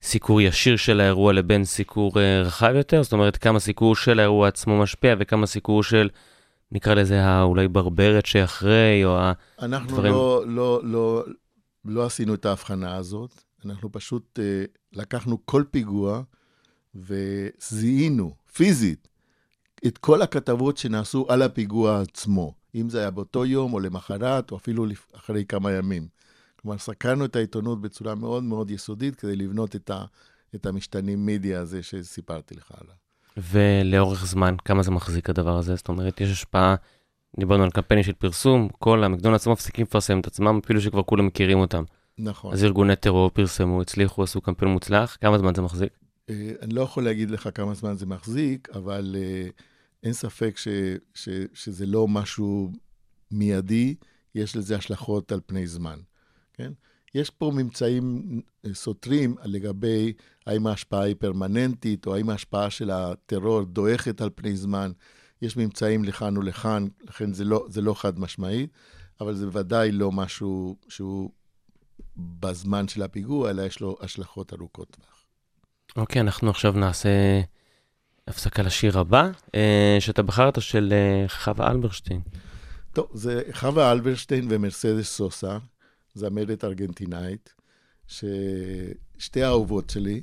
[0.02, 3.02] סיקור ישיר של האירוע לבין סיקור אה, רחב יותר?
[3.02, 6.08] זאת אומרת, כמה סיקור של האירוע עצמו משפיע וכמה סיקור של,
[6.72, 9.32] נקרא לזה, האולי ברברת שאחרי, או ה...
[9.58, 11.24] אנחנו דברים- לא, לא, לא,
[11.84, 16.22] לא עשינו את ההבחנה הזאת, אנחנו פשוט אה, לקחנו כל פיגוע
[16.94, 19.08] וזיהינו פיזית
[19.86, 24.56] את כל הכתבות שנעשו על הפיגוע עצמו, אם זה היה באותו יום או למחרת או
[24.56, 26.08] אפילו אחרי כמה ימים.
[26.62, 30.04] כלומר, סקרנו את העיתונות בצורה מאוד מאוד יסודית כדי לבנות את, ה,
[30.54, 32.94] את המשתנים מידיה הזה שסיפרתי לך עליו.
[33.36, 35.74] ולאורך זמן, כמה זה מחזיק הדבר הזה?
[35.74, 36.74] זאת אומרת, יש השפעה,
[37.40, 41.26] דיברנו על קמפיינים של פרסום, כל המקדונלד עצמו מפסיקים לפרסם את עצמם, אפילו שכבר כולם
[41.26, 41.84] מכירים אותם.
[42.18, 42.52] נכון.
[42.52, 45.92] אז ארגוני טרור פרסמו, הצליחו, עשו קמפיין מוצלח, כמה זמן זה מחזיק?
[46.30, 49.48] אה, אני לא יכול להגיד לך כמה זמן זה מחזיק, אבל אה,
[50.02, 50.68] אין ספק ש,
[51.14, 52.72] ש, שזה לא משהו
[53.30, 53.94] מיידי,
[54.34, 55.98] יש לזה השלכות על פני זמן,
[56.52, 56.72] כן?
[57.14, 58.24] יש פה ממצאים
[58.66, 60.12] אה, סותרים לגבי
[60.46, 64.92] האם ההשפעה היא פרמננטית, או האם ההשפעה של הטרור דועכת על פני זמן.
[65.42, 68.70] יש ממצאים לכאן ולכאן, לכן זה לא, זה לא חד משמעית,
[69.20, 71.30] אבל זה בוודאי לא משהו שהוא
[72.16, 75.24] בזמן של הפיגוע, אלא יש לו השלכות ארוכות טווח.
[75.96, 77.40] אוקיי, אנחנו עכשיו נעשה
[78.28, 82.20] הפסקה לשיר הבא, אה, שאתה בחרת של אה, חווה אלברשטיין.
[82.92, 85.58] טוב, זה חווה אלברשטיין ומרסדס סוסה,
[86.14, 87.54] זמרת ארגנטינאית,
[88.06, 90.22] ששתי האהובות שלי,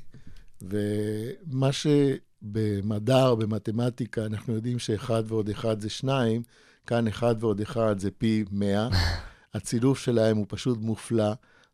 [0.62, 6.42] ומה שבמדע או במתמטיקה אנחנו יודעים שאחד ועוד אחד זה שניים,
[6.88, 8.90] כאן אחד ועוד אחד זה פי מאה.
[9.54, 11.34] הצירוף שלהם הוא פשוט מופלא.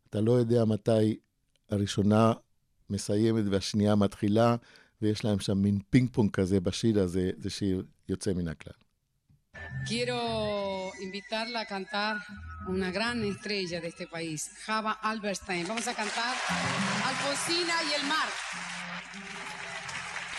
[0.10, 1.18] אתה לא יודע מתי
[1.70, 2.34] הראשונה
[2.90, 4.56] מסיימת והשנייה מתחילה,
[5.02, 8.83] ויש להם שם מין פינג פונג כזה בשיר הזה, זה שיר יוצא מן הכלל.
[9.86, 12.18] Quiero invitarla a cantar
[12.68, 15.68] una gran estrella de este país, Java Alberstein.
[15.68, 16.36] Vamos a cantar
[17.06, 18.30] Alfonsina y el mar.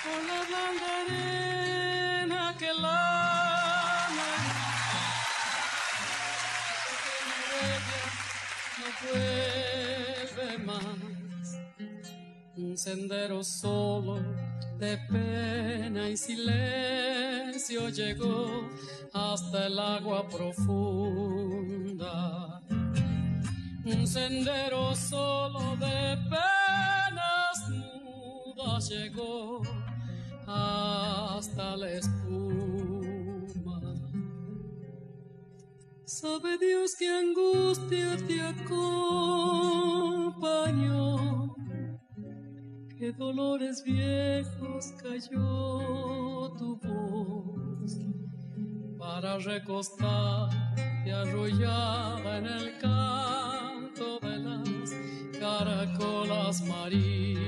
[0.03, 4.31] Por la blanda arena que lana
[8.79, 11.61] no vuelve más.
[12.57, 14.44] Un sendero solo
[14.85, 18.69] de pena y silencio llegó
[19.13, 21.43] hasta el agua profunda.
[23.87, 29.63] Un sendero solo de penas mudas llegó
[30.47, 33.81] hasta la espuma.
[36.05, 39.05] Sabe Dios que angustia te acompañó
[42.99, 47.99] qué dolores viejos cayó tu voz
[48.99, 54.91] para recostarte arrollada en el canto de las
[55.39, 57.45] caracolas marinas.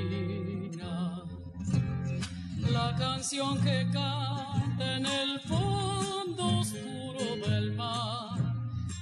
[2.71, 8.39] La canción que canta en el fondo oscuro del mar,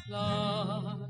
[0.08, 1.03] la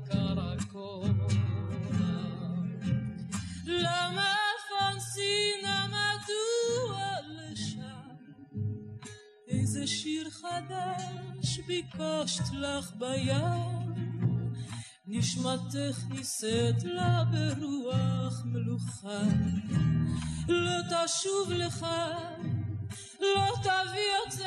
[9.65, 13.95] איזה שיר חדש ביקשת לך בים?
[15.07, 19.21] נשמתך נישאת לה ברוח מלוכה.
[20.47, 21.85] לא תשוב לך,
[23.19, 24.45] לא תביא עוד זמר,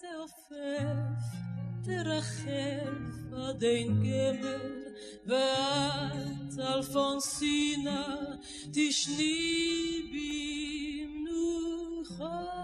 [0.00, 1.24] תעופף,
[1.84, 4.80] תרחף עד אין גמר,
[5.26, 8.06] ואת, אלפונסינה,
[8.72, 9.74] תשני
[12.20, 12.63] Oh.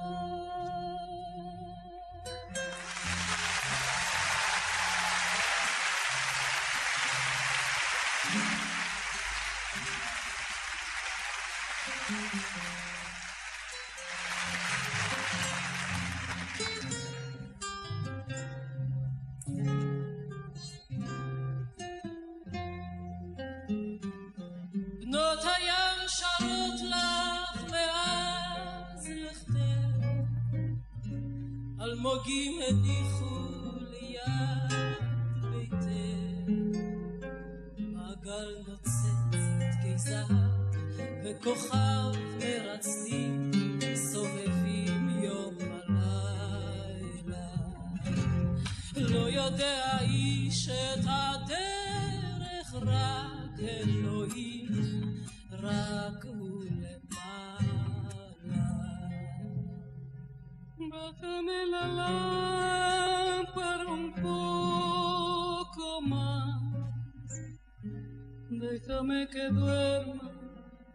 [69.50, 70.32] Duerma,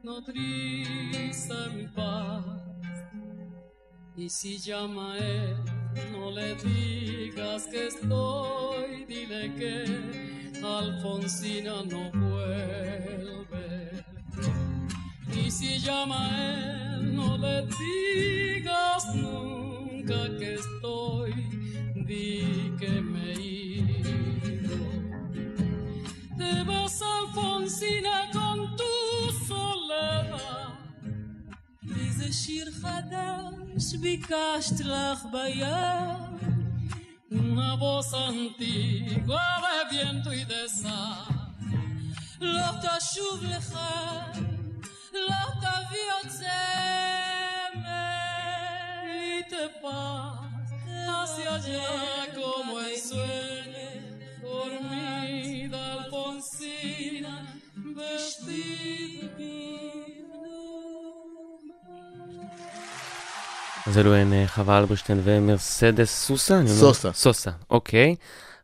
[0.04, 2.46] no triste en paz.
[4.18, 5.58] Y si llama a él,
[6.12, 9.86] no le digas que estoy, dile que
[10.64, 13.92] Alfonsina no vuelve.
[15.36, 21.34] Y si llama a él, no le digas nunca que estoy,
[22.06, 23.55] di que me he
[32.25, 36.41] איזה שיר חדש ביקשת לך ביד,
[37.33, 41.33] una voz antigua de viento y de sal,
[42.41, 43.79] לא תשוב לך,
[45.13, 46.51] לא תביא עוד זמר,
[49.33, 50.41] y te vas
[51.09, 51.93] hacia allá
[52.35, 53.89] como el sueño,
[54.43, 57.35] dormida Alfonsina,
[57.97, 59.31] vestida
[63.96, 66.62] אז אלו הן חווה אלברשטיין ומרסדס סוסה?
[66.68, 67.14] סוסה.
[67.14, 68.16] סוסה, אוקיי.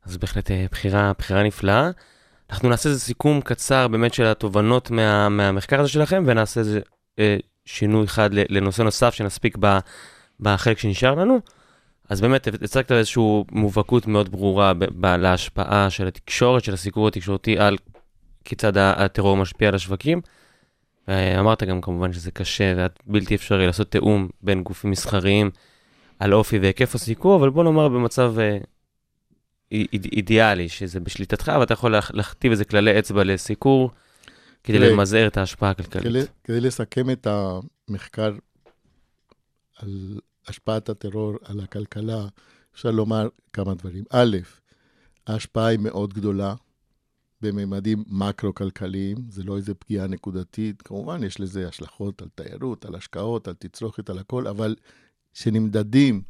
[0.05, 1.89] אז בהחלט אה, בחירה, בחירה נפלאה.
[2.49, 6.79] אנחנו נעשה איזה סיכום קצר באמת של התובנות מה, מהמחקר הזה שלכם, ונעשה איזה
[7.19, 9.77] אה, שינוי אחד לנושא נוסף שנספיק ב,
[10.39, 11.39] בחלק שנשאר לנו.
[12.09, 17.59] אז באמת הצגת איזושהי מובהקות מאוד ברורה ב- ב- להשפעה של התקשורת, של הסיקור התקשורתי
[17.59, 17.77] על
[18.43, 20.21] כיצד הטרור משפיע על השווקים.
[21.11, 22.73] אה, אמרת גם כמובן שזה קשה
[23.07, 25.51] ובלתי אפשרי לעשות תיאום בין גופים מסחריים
[26.19, 28.57] על אופי והיקף הסיקור, אבל בוא נאמר במצב אה,
[29.71, 33.91] אי- איד- אידיאלי, שזה בשליטתך, ואתה יכול להכ- להכתיב איזה כללי אצבע לסיקור,
[34.63, 36.03] כדי תראה, למזער את ההשפעה הכלכלית.
[36.03, 38.31] כדי, כדי לסכם את המחקר
[39.79, 42.25] על השפעת הטרור על הכלכלה,
[42.75, 44.03] אפשר לומר כמה דברים.
[44.11, 44.37] א',
[45.27, 46.53] ההשפעה היא מאוד גדולה
[47.41, 50.81] בממדים מקרו-כלכליים, זה לא איזה פגיעה נקודתית.
[50.81, 54.75] כמובן, יש לזה השלכות על תיירות, על השקעות, על תצרוכת, על הכל, אבל
[55.33, 56.21] שנמדדים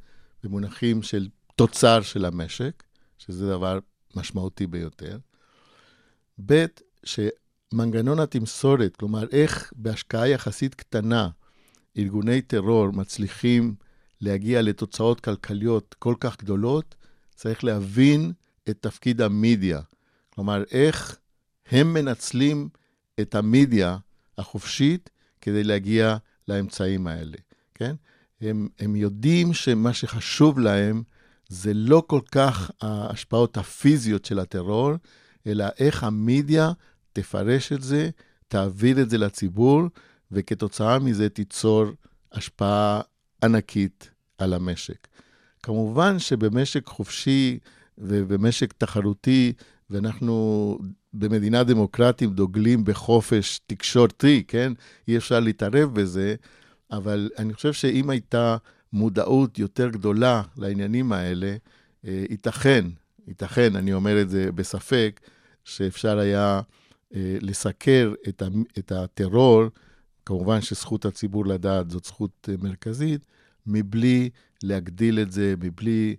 [0.44, 2.84] במונחים של תוצר של המשק,
[3.18, 3.80] שזה דבר
[4.16, 5.18] משמעותי ביותר.
[6.46, 6.66] ב',
[7.04, 11.30] שמנגנון התמסורת, כלומר, איך בהשקעה יחסית קטנה
[11.98, 13.76] ארגוני טרור מצליחים
[14.22, 16.96] להגיע לתוצאות כלכליות כל כך גדולות,
[17.36, 18.34] צריך להבין
[18.70, 19.82] את תפקיד המדיה.
[20.36, 21.18] כלומר, איך
[21.72, 22.70] הם מנצלים
[23.22, 23.98] את המדיה
[24.38, 25.10] החופשית
[25.42, 26.18] כדי להגיע
[26.48, 27.38] לאמצעים האלה,
[27.74, 27.96] כן?
[28.42, 31.04] הם, הם יודעים שמה שחשוב להם
[31.48, 34.92] זה לא כל כך ההשפעות הפיזיות של הטרור,
[35.48, 36.72] אלא איך המדיה
[37.14, 38.10] תפרש את זה,
[38.48, 39.82] תעביר את זה לציבור,
[40.32, 41.86] וכתוצאה מזה תיצור
[42.32, 43.02] השפעה
[43.44, 45.08] ענקית על המשק.
[45.64, 47.60] כמובן שבמשק חופשי
[47.98, 49.54] ובמשק תחרותי,
[49.92, 50.78] ואנחנו
[51.14, 54.74] במדינה דמוקרטית דוגלים בחופש תקשורתי, כן?
[55.08, 56.36] אי אפשר להתערב בזה,
[56.92, 58.58] אבל אני חושב שאם הייתה
[58.94, 61.56] מודעות יותר גדולה לעניינים האלה,
[62.08, 62.86] אה, ייתכן,
[63.28, 65.20] ייתכן, אני אומר את זה בספק,
[65.64, 66.62] שאפשר היה
[67.16, 68.14] אה, לסקר
[68.78, 69.64] את, הטרור,
[70.26, 73.26] כמובן שזכות הציבור לדעת זאת זכות אה, מרכזית,
[73.68, 74.30] מבלי
[74.64, 76.16] להגדיל את זה, מבלי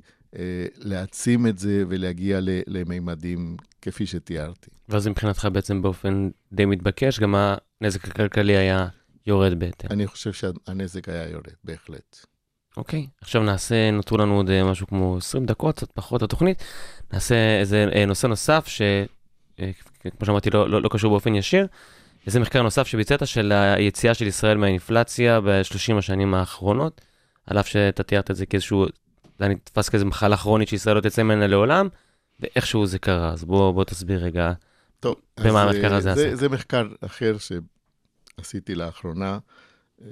[0.78, 4.70] להעצים את זה ולהגיע למימדים כפי שתיארתי.
[4.88, 7.34] ואז מבחינתך בעצם באופן די מתבקש, גם
[7.80, 8.88] הנזק הכלכלי היה
[9.26, 9.90] יורד בהתאם.
[9.90, 12.26] אני חושב שהנזק היה יורד, בהחלט.
[12.76, 16.62] אוקיי, עכשיו נעשה, נותרו לנו עוד אה, משהו כמו 20 דקות, קצת פחות לתוכנית.
[17.12, 21.66] נעשה איזה אה, נושא נוסף, שכמו שאמרתי, לא, לא, לא קשור באופן ישיר.
[22.26, 27.00] איזה מחקר נוסף שביצעת של היציאה של ישראל מהאינפלציה ב-30 השנים האחרונות,
[27.46, 28.86] על אף שאתה תיארת את זה כאיזשהו,
[29.42, 31.88] זה היה נתפס כאיזו מחלה כרונית שישראל לא תצא ממנה לעולם,
[32.40, 33.32] ואיכשהו זה קרה.
[33.32, 34.52] אז בוא, בוא תסביר רגע.
[35.00, 36.34] טוב, במה אז, המחקר אה, הזה זה, עסק?
[36.34, 37.36] זה מחקר אחר
[38.38, 39.38] שעשיתי לאחרונה,
[40.02, 40.08] אה,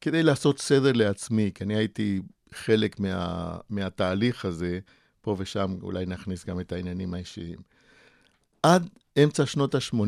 [0.00, 2.20] כדי לעשות סדר לעצמי, כי אני הייתי
[2.52, 4.78] חלק מה, מהתהליך הזה,
[5.20, 7.58] פה ושם אולי נכניס גם את העניינים האישיים.
[8.62, 8.88] עד
[9.24, 9.98] אמצע שנות ה-80,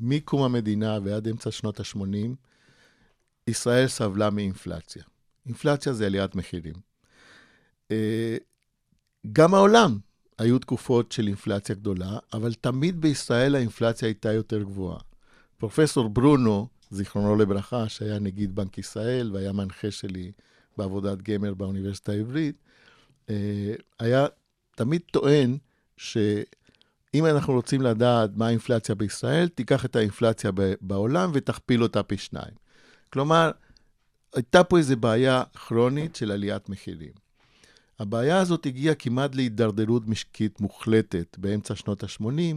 [0.00, 2.34] מקום המדינה ועד אמצע שנות ה-80,
[3.46, 5.02] ישראל סבלה מאינפלציה.
[5.50, 6.74] אינפלציה זה עליית מחירים.
[7.90, 8.36] אה,
[9.32, 9.98] גם העולם
[10.38, 14.98] היו תקופות של אינפלציה גדולה, אבל תמיד בישראל האינפלציה הייתה יותר גבוהה.
[15.58, 20.32] פרופסור ברונו, זיכרונו לברכה, שהיה נגיד בנק ישראל והיה מנחה שלי
[20.76, 22.56] בעבודת גמר באוניברסיטה העברית,
[23.30, 24.26] אה, היה
[24.76, 25.56] תמיד טוען
[25.96, 32.54] שאם אנחנו רוצים לדעת מה האינפלציה בישראל, תיקח את האינפלציה בעולם ותכפיל אותה פי שניים.
[33.12, 33.50] כלומר,
[34.34, 37.12] הייתה פה איזו בעיה כרונית של עליית מחירים.
[37.98, 42.56] הבעיה הזאת הגיעה כמעט להידרדרות משקית מוחלטת באמצע שנות ה-80,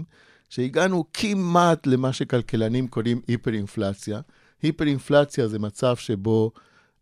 [0.49, 4.21] שהגענו כמעט למה שכלכלנים קוראים היפר-אינפלציה.
[4.61, 6.51] היפר-אינפלציה זה מצב שבו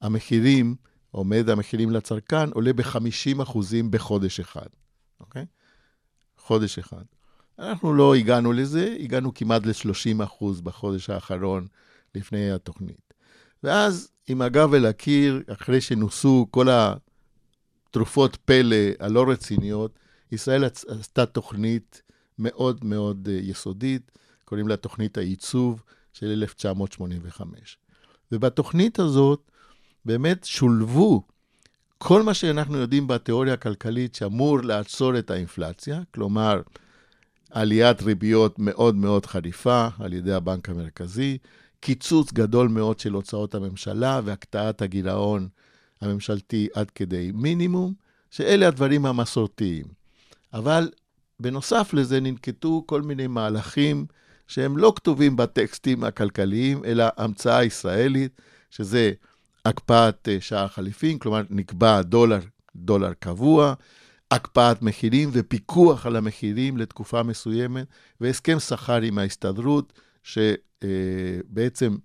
[0.01, 0.75] המחירים,
[1.11, 3.57] עומד המחירים לצרכן, עולה ב-50%
[3.89, 4.67] בחודש אחד,
[5.19, 5.45] אוקיי?
[6.37, 7.03] חודש אחד.
[7.59, 11.67] אנחנו לא הגענו לזה, הגענו כמעט ל-30% בחודש האחרון
[12.15, 13.13] לפני התוכנית.
[13.63, 16.67] ואז, עם הגב אל הקיר, אחרי שנוסו כל
[17.89, 19.99] התרופות פלא הלא רציניות,
[20.31, 22.01] ישראל עש- עשתה תוכנית
[22.39, 24.11] מאוד מאוד אה, יסודית,
[24.45, 27.77] קוראים לה תוכנית העיצוב של 1985.
[28.31, 29.51] ובתוכנית הזאת
[30.05, 31.23] באמת שולבו
[31.97, 36.61] כל מה שאנחנו יודעים בתיאוריה הכלכלית שאמור לעצור את האינפלציה, כלומר,
[37.51, 41.37] עליית ריביות מאוד מאוד חריפה על ידי הבנק המרכזי,
[41.81, 45.47] קיצוץ גדול מאוד של הוצאות הממשלה והקטעת הגירעון
[46.01, 47.93] הממשלתי עד כדי מינימום,
[48.31, 49.85] שאלה הדברים המסורתיים.
[50.53, 50.89] אבל
[51.39, 54.05] בנוסף לזה ננקטו כל מיני מהלכים
[54.47, 59.11] שהם לא כתובים בטקסטים הכלכליים, אלא המצאה ישראלית, שזה
[59.65, 62.39] הקפאת אה, שער חליפין, כלומר נקבע דולר,
[62.75, 63.73] דולר קבוע,
[64.31, 67.87] הקפאת מחירים ופיקוח על המחירים לתקופה מסוימת,
[68.21, 69.93] והסכם שכר עם ההסתדרות,
[70.83, 71.95] שבעצם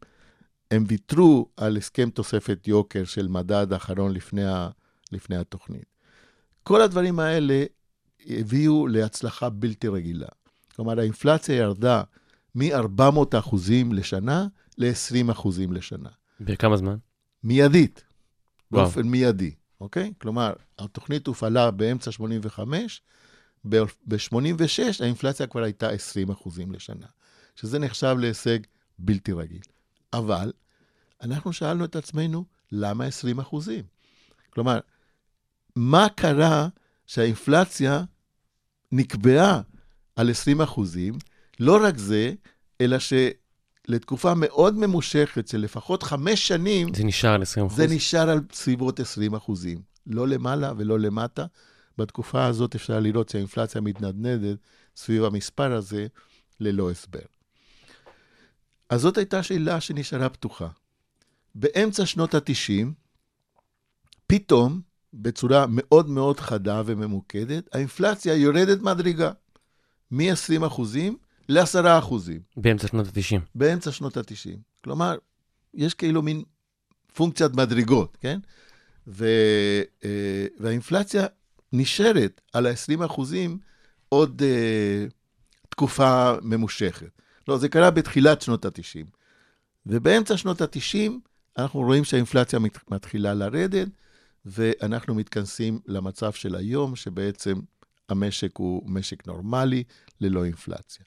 [0.71, 4.69] הם ויתרו על הסכם תוספת יוקר של מדד אחרון לפני, ה,
[5.13, 5.97] לפני התוכנית.
[6.63, 7.65] כל הדברים האלה
[8.27, 10.29] הביאו להצלחה בלתי רגילה.
[10.77, 12.03] כלומר, האינפלציה ירדה
[12.55, 14.47] מ-400 אחוזים לשנה
[14.79, 16.09] ל-20 אחוזים לשנה.
[16.41, 16.97] בכמה זמן?
[17.45, 18.05] מיידית,
[18.73, 18.85] וואו.
[18.85, 20.13] באופן מיידי, אוקיי?
[20.19, 23.03] כלומר, התוכנית הופעלה באמצע 85,
[23.65, 27.07] ב-86 האינפלציה כבר הייתה 20 אחוזים לשנה,
[27.57, 28.59] שזה נחשב להישג
[28.99, 29.61] בלתי רגיל.
[30.13, 30.53] אבל
[31.23, 33.85] אנחנו שאלנו את עצמנו, למה 20 אחוזים?
[34.51, 34.81] כלומר,
[35.77, 36.69] מה קרה
[37.07, 38.05] שהאינפלציה
[38.93, 39.61] נקבעה
[40.17, 41.15] על 20 אחוזים?
[41.61, 42.33] לא רק זה,
[42.81, 47.77] אלא שלתקופה מאוד ממושכת של לפחות חמש שנים, זה נשאר על 20 אחוז?
[47.77, 49.83] זה נשאר על סביבות 20 אחוזים.
[50.07, 51.47] לא למעלה ולא למטה.
[51.99, 54.59] בתקופה הזאת אפשר לראות שהאינפלציה מתנדנדת
[54.97, 56.07] סביב המספר הזה
[56.61, 57.21] ללא הסבר.
[58.91, 60.69] אז זאת הייתה שאלה שנשארה פתוחה.
[61.55, 62.87] באמצע שנות ה-90,
[64.27, 64.81] פתאום,
[65.15, 69.31] בצורה מאוד מאוד חדה וממוקדת, האינפלציה יורדת מדרגה,
[70.11, 71.17] מ-20 אחוזים
[71.49, 72.41] ל-10 אחוזים.
[72.57, 73.41] באמצע שנות ה-90.
[73.55, 74.57] באמצע שנות ה-90.
[74.85, 75.17] כלומר,
[75.75, 76.43] יש כאילו מין
[77.15, 78.39] פונקציית מדרגות, כן?
[79.07, 79.27] ו,
[80.05, 81.27] אה, והאינפלציה
[81.73, 83.59] נשארת על ה-20 אחוזים
[84.09, 85.05] עוד אה,
[85.69, 87.21] תקופה ממושכת.
[87.49, 89.07] לא, זה קרה בתחילת שנות ה-90.
[89.87, 91.13] ובאמצע שנות ה-90
[91.59, 93.89] אנחנו רואים שהאינפלציה מת- מתחילה לרדת,
[94.45, 97.55] ואנחנו מתכנסים למצב של היום, שבעצם
[98.09, 99.85] המשק הוא משק נורמלי,
[100.21, 101.05] ללא אינפלציה.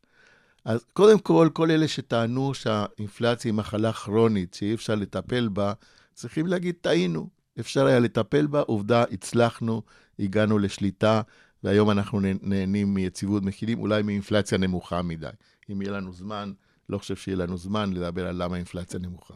[0.66, 5.74] אז קודם כל, כל אלה שטענו שהאינפלציה היא מחלה כרונית, שאי אפשר לטפל בה,
[6.14, 7.30] צריכים להגיד, טעינו.
[7.60, 9.82] אפשר היה לטפל בה, עובדה, הצלחנו,
[10.20, 11.22] הגענו לשליטה,
[11.64, 15.28] והיום אנחנו נה- נהנים מיציבות מחירים, אולי מאינפלציה נמוכה מדי.
[15.72, 16.52] אם יהיה לנו זמן,
[16.90, 19.34] לא חושב שיהיה לנו זמן לדבר על למה האינפלציה נמוכה.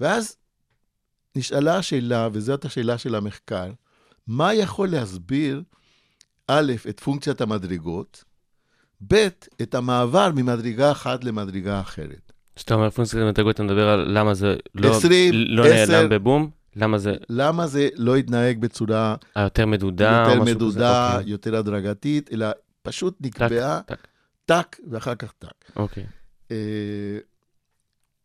[0.00, 0.36] ואז
[1.36, 3.70] נשאלה השאלה, וזאת השאלה של המחקר,
[4.26, 5.62] מה יכול להסביר,
[6.48, 8.24] א', את פונקציית המדרגות,
[9.08, 9.28] ב',
[9.62, 12.32] את המעבר ממדרגה אחת למדרגה אחרת.
[12.56, 15.92] כשאתה אומר פונקציית המדרגות, אתה מדבר על למה זה לא, 20, לא 10.
[15.92, 16.50] נעלם בבום?
[16.76, 20.24] למה זה למה זה לא התנהג בצורה היותר מדודה?
[20.28, 20.54] יותר כזה?
[20.54, 21.30] מדודה, אוקיי.
[21.30, 22.46] יותר הדרגתית, אלא
[22.82, 23.96] פשוט נקבעה טק.
[23.96, 24.06] טק
[24.90, 25.76] ואחר כך טק.
[25.76, 26.06] אוקיי.
[26.50, 27.18] אה,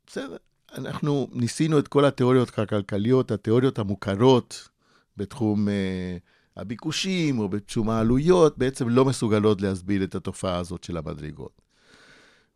[0.07, 0.37] בסדר,
[0.73, 4.69] אנחנו ניסינו את כל התיאוריות הכלכליות, התיאוריות המוכרות
[5.17, 6.17] בתחום אה,
[6.57, 11.61] הביקושים או בתחום העלויות, בעצם לא מסוגלות להסביר את התופעה הזאת של המדרגות.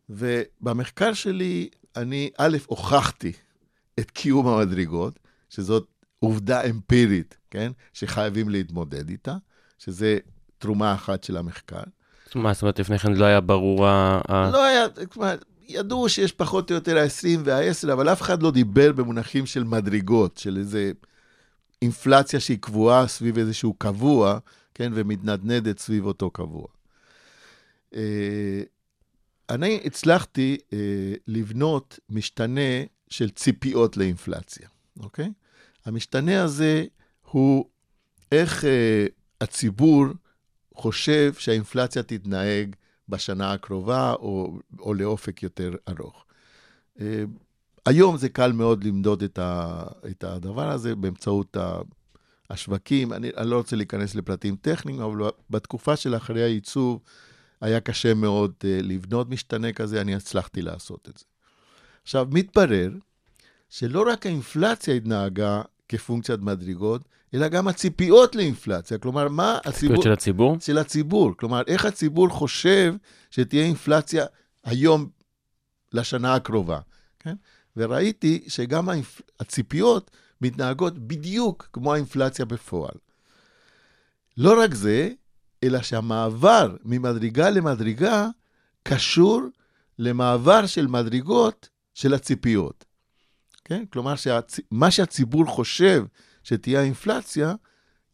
[0.08, 3.32] ובמחקר שלי, אני א', הוכחתי
[4.00, 5.86] את קיום המדרגות, שזאת
[6.18, 7.72] עובדה אמפירית, כן?
[7.92, 9.36] שחייבים להתמודד איתה,
[9.78, 10.18] שזה
[10.58, 11.82] תרומה אחת של המחקר.
[12.34, 14.20] מה זאת אומרת, לפני כן לא היה ברור ה...
[14.52, 15.36] לא היה, כלומר,
[15.68, 20.36] ידעו שיש פחות או יותר ה-20 וה-10, אבל אף אחד לא דיבר במונחים של מדרגות,
[20.38, 20.92] של איזה
[21.82, 24.38] אינפלציה שהיא קבועה סביב איזשהו קבוע,
[24.74, 26.66] כן, ומתנדנדת סביב אותו קבוע.
[27.94, 28.62] אה,
[29.50, 30.78] אני הצלחתי אה,
[31.26, 34.68] לבנות משתנה של ציפיות לאינפלציה,
[35.00, 35.30] אוקיי?
[35.86, 36.84] המשתנה הזה
[37.30, 37.64] הוא
[38.32, 39.06] איך אה,
[39.40, 40.06] הציבור
[40.74, 42.76] חושב שהאינפלציה תתנהג
[43.08, 46.24] בשנה הקרובה או, או לאופק יותר ארוך.
[47.00, 47.24] אה,
[47.86, 51.80] היום זה קל מאוד למדוד את, ה, את הדבר הזה באמצעות ה,
[52.50, 53.12] השווקים.
[53.12, 57.00] אני, אני לא רוצה להיכנס לפרטים טכניים, אבל בתקופה של אחרי הייצוב
[57.60, 61.24] היה קשה מאוד uh, לבנות משתנה כזה, אני הצלחתי לעשות את זה.
[62.02, 62.90] עכשיו, מתברר
[63.68, 68.98] שלא רק האינפלציה התנהגה כפונקציית מדרגות, אלא גם הציפיות לאינפלציה.
[68.98, 69.96] כלומר, מה הציבור...
[69.96, 70.56] ציפיות של הציבור?
[70.60, 71.32] של הציבור.
[71.36, 72.94] כלומר, איך הציבור חושב
[73.30, 74.26] שתהיה אינפלציה
[74.64, 75.08] היום
[75.92, 76.80] לשנה הקרובה,
[77.18, 77.34] כן?
[77.76, 79.20] וראיתי שגם האינפ...
[79.40, 80.10] הציפיות
[80.40, 82.94] מתנהגות בדיוק כמו האינפלציה בפועל.
[84.36, 85.10] לא רק זה,
[85.64, 88.28] אלא שהמעבר ממדרגה למדרגה
[88.82, 89.42] קשור
[89.98, 92.84] למעבר של מדרגות של הציפיות.
[93.64, 93.84] כן?
[93.92, 94.60] כלומר, שהצ...
[94.70, 96.04] מה שהציבור חושב
[96.44, 97.54] שתהיה האינפלציה,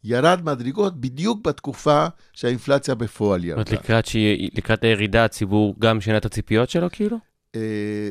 [0.03, 3.61] ירד מדרגות בדיוק בתקופה שהאינפלציה בפועל ירדה.
[3.61, 7.17] זאת אומרת, לקראת, שהיא, לקראת הירידה הציבור גם שינה את הציפיות שלו, כאילו?
[7.55, 8.09] אה,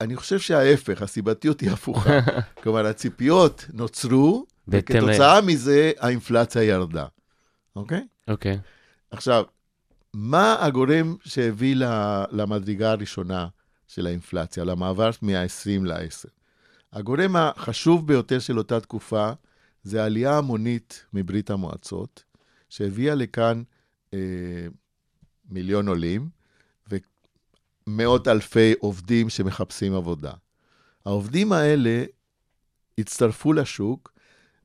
[0.00, 2.18] אני חושב שההפך, הסיבתיות היא הפוכה.
[2.62, 7.06] כלומר, הציפיות נוצרו, וכתוצאה מזה האינפלציה ירדה.
[7.76, 8.06] אוקיי?
[8.28, 8.58] אוקיי.
[9.10, 9.44] עכשיו,
[10.14, 11.76] מה הגורם שהביא
[12.32, 13.46] למדרגה הראשונה
[13.88, 16.28] של האינפלציה, למעבר מה-20 ל-10?
[16.92, 19.30] הגורם החשוב ביותר של אותה תקופה
[19.82, 22.24] זה העלייה המונית מברית המועצות,
[22.68, 23.62] שהביאה לכאן
[24.14, 24.18] אה,
[25.50, 26.28] מיליון עולים
[27.86, 30.32] ומאות אלפי עובדים שמחפשים עבודה.
[31.04, 32.04] העובדים האלה
[32.98, 34.12] הצטרפו לשוק,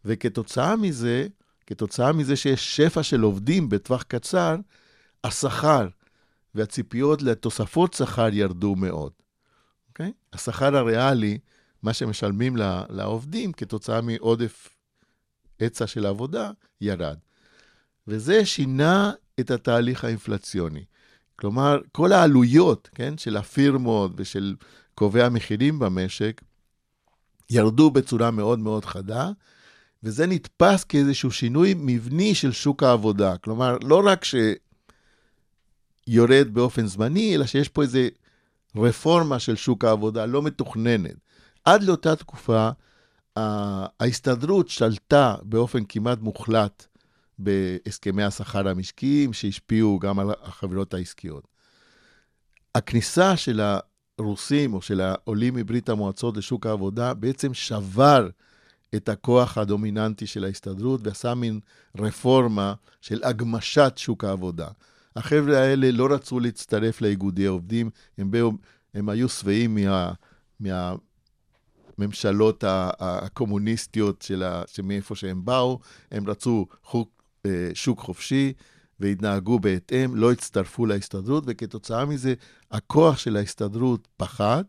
[0.05, 1.27] וכתוצאה מזה,
[1.67, 4.55] כתוצאה מזה שיש שפע של עובדים בטווח קצר,
[5.23, 5.87] השכר
[6.55, 9.11] והציפיות לתוספות שכר ירדו מאוד.
[9.89, 10.11] אוקיי?
[10.33, 11.37] השכר הריאלי,
[11.83, 12.57] מה שמשלמים
[12.89, 14.72] לעובדים כתוצאה מעודף
[15.59, 16.51] היצע של עבודה,
[16.81, 17.17] ירד.
[18.07, 20.83] וזה שינה את התהליך האינפלציוני.
[21.35, 24.55] כלומר, כל העלויות, כן, של הפירמות ושל
[24.95, 26.41] קובעי המחירים במשק,
[27.49, 29.31] ירדו בצורה מאוד מאוד חדה,
[30.03, 33.37] וזה נתפס כאיזשהו שינוי מבני של שוק העבודה.
[33.37, 34.25] כלומר, לא רק
[36.07, 37.99] שיורד באופן זמני, אלא שיש פה איזו
[38.75, 41.15] רפורמה של שוק העבודה לא מתוכננת.
[41.65, 42.69] עד לאותה תקופה,
[43.35, 46.85] ההסתדרות שלטה באופן כמעט מוחלט
[47.39, 51.47] בהסכמי השכר המשקיים, שהשפיעו גם על החברות העסקיות.
[52.75, 53.61] הכניסה של
[54.19, 58.29] הרוסים או של העולים מברית המועצות לשוק העבודה בעצם שבר
[58.95, 61.59] את הכוח הדומיננטי של ההסתדרות ועשה מין
[61.97, 64.67] רפורמה של הגמשת שוק העבודה.
[65.15, 68.51] החבר'ה האלה לא רצו להצטרף לאיגודי עובדים, הם, באו,
[68.93, 70.13] הם היו שבעים מה,
[70.59, 71.12] מהממשלות
[72.63, 75.79] ה- ה- הקומוניסטיות של ה- שמאיפה שהם באו,
[76.11, 78.53] הם רצו חוק, אה, שוק חופשי
[78.99, 82.33] והתנהגו בהתאם, לא הצטרפו להסתדרות, וכתוצאה מזה
[82.71, 84.65] הכוח של ההסתדרות פחת,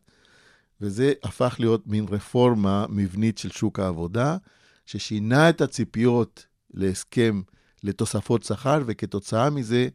[0.81, 4.37] וזה הפך להיות מין רפורמה מבנית של שוק העבודה,
[4.87, 7.43] ששינה את הציפיות להסכם
[7.83, 9.89] לתוספות שכר, וכתוצאה מזה,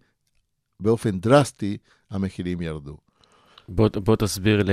[0.80, 1.78] באופן דרסטי,
[2.10, 2.98] המחירים ירדו.
[3.70, 4.64] בוא, בוא תסביר.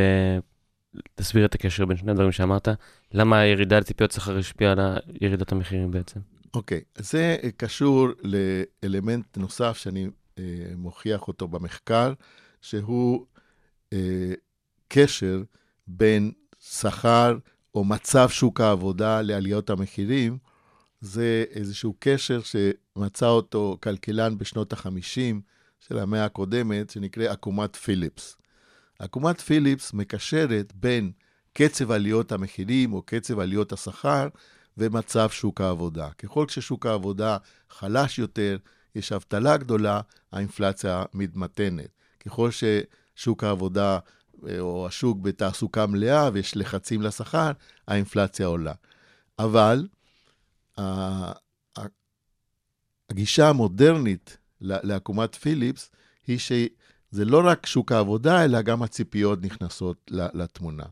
[1.14, 2.68] תסביר את הקשר בין שני הדברים שאמרת.
[3.12, 4.78] למה הירידה לציפיות שכר השפיעה על
[5.20, 6.20] ירידת המחירים בעצם?
[6.54, 10.44] אוקיי, זה אה, קשור לאלמנט נוסף שאני אה,
[10.76, 12.12] מוכיח אותו במחקר,
[12.60, 13.26] שהוא
[13.92, 14.32] אה,
[14.88, 15.42] קשר
[15.86, 17.38] בין שכר
[17.74, 20.38] או מצב שוק העבודה לעליות המחירים.
[21.00, 25.40] זה איזשהו קשר שמצא אותו כלכלן בשנות ה-50
[25.80, 28.36] של המאה הקודמת, שנקרא עקומת פיליפס.
[28.98, 31.12] עקומת פיליפס מקשרת בין
[31.52, 34.28] קצב עליות המחירים או קצב עליות השכר
[34.78, 36.10] ומצב שוק העבודה.
[36.10, 37.36] ככל ששוק העבודה
[37.70, 38.56] חלש יותר,
[38.94, 40.00] יש אבטלה גדולה,
[40.32, 41.88] האינפלציה מתמתנת.
[42.26, 43.98] ככל ששוק העבודה
[44.48, 47.52] אה, או השוק בתעסוקה מלאה ויש לחצים לשכר,
[47.88, 48.72] האינפלציה עולה.
[49.38, 49.86] אבל
[53.10, 55.90] הגישה המודרנית לעקומת פיליפס
[56.26, 56.38] היא
[57.12, 60.84] שזה לא רק שוק העבודה, אלא גם הציפיות נכנסות לתמונה.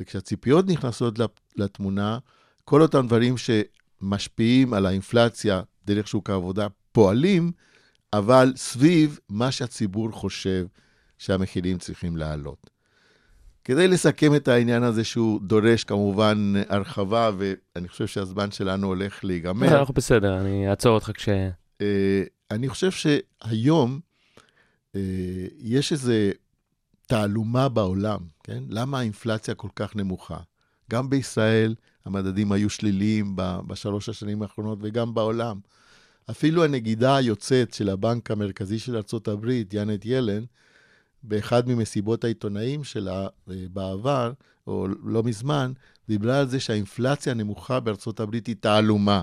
[0.00, 1.18] וכשהציפיות נכנסות
[1.56, 2.18] לתמונה,
[2.64, 7.52] כל אותם דברים שמשפיעים על האינפלציה דרך שוק העבודה פועלים,
[8.12, 10.66] אבל סביב מה שהציבור חושב
[11.18, 12.70] שהמחירים צריכים לעלות.
[13.64, 19.78] כדי לסכם את העניין הזה שהוא דורש כמובן הרחבה, ואני חושב שהזמן שלנו הולך להיגמר.
[19.78, 21.28] אנחנו בסדר, אני אעצור אותך כש...
[21.80, 24.00] אה, אני חושב שהיום
[25.58, 26.12] יש איזו
[27.06, 28.62] תעלומה בעולם, כן?
[28.68, 30.38] למה האינפלציה כל כך נמוכה?
[30.90, 31.74] גם בישראל
[32.04, 33.36] המדדים היו שליליים
[33.66, 35.58] בשלוש השנים האחרונות וגם בעולם.
[36.30, 40.44] אפילו הנגידה היוצאת של הבנק המרכזי של ארה"ב, יאנט ילן,
[41.22, 44.32] באחד ממסיבות העיתונאים שלה אה, בעבר,
[44.66, 45.72] או לא מזמן,
[46.08, 49.22] דיברה על זה שהאינפלציה הנמוכה בארצות הברית היא תעלומה,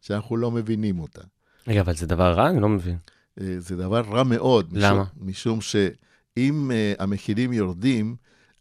[0.00, 1.22] שאנחנו לא מבינים אותה.
[1.66, 2.50] רגע, אבל זה דבר רע?
[2.50, 2.96] אני לא מבין.
[3.40, 4.68] אה, זה דבר רע מאוד.
[4.72, 5.04] למה?
[5.20, 8.16] משום, משום שאם uh, המחירים יורדים,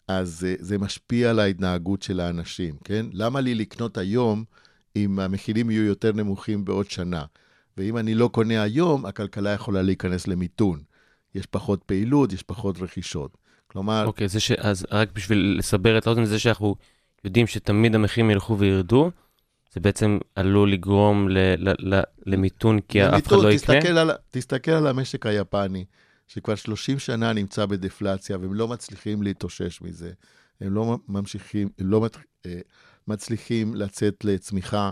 [0.08, 3.06] אז uh, זה משפיע על ההתנהגות של האנשים, כן?
[3.14, 4.44] למה לי לקנות היום
[4.96, 7.26] אם המחירים יהיו יותר נמוכים בעוד שנה?
[7.78, 10.80] ואם אני לא קונה היום, הכלכלה יכולה להיכנס למיתון.
[11.36, 13.38] יש פחות פעילות, יש פחות רכישות.
[13.68, 14.52] כלומר, אוקיי, זה ש...
[14.52, 16.76] אז רק בשביל לסבר את האוזן, זה שאנחנו
[17.26, 19.12] יודעים שתמיד המחירים ילכו וירדו,
[19.74, 21.38] זה בעצם עלול לגרום ל...
[21.38, 21.96] ל...
[21.96, 22.02] ל...
[22.26, 23.80] למיתון, כי אף אחד למיתון, לא יקנה?
[23.80, 25.86] תסתכל על, תסתכל על המשק היפני,
[26.28, 30.12] שכבר 30 שנה נמצא בדפלציה, והם לא מצליחים להתאושש מזה.
[30.62, 32.08] הם לא ממשיכים, הם לא
[32.46, 32.60] אה,
[33.08, 34.92] מצליחים לצאת לצמיחה,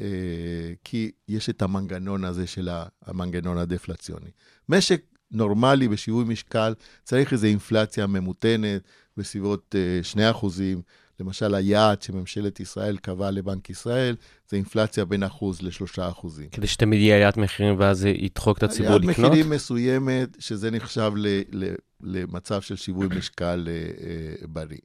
[0.00, 2.68] אה, כי יש את המנגנון הזה של
[3.02, 4.30] המנגנון הדפלציוני.
[4.68, 6.74] משק נורמלי בשיווי משקל
[7.04, 8.82] צריך איזו אינפלציה ממותנת
[9.16, 10.82] בסביבות אה, 2 אחוזים.
[11.20, 14.16] למשל, היעד שממשלת ישראל קבעה לבנק ישראל,
[14.48, 16.48] זה אינפלציה בין אחוז לשלושה אחוזים.
[16.48, 19.30] כדי שתמיד יהיה עליית מחירים ואז זה ידחוק את הציבור עליית לקנות?
[19.30, 24.78] מחירים מסוימת, שזה נחשב ל, ל, למצב של שיווי משקל אה, אה, בריא.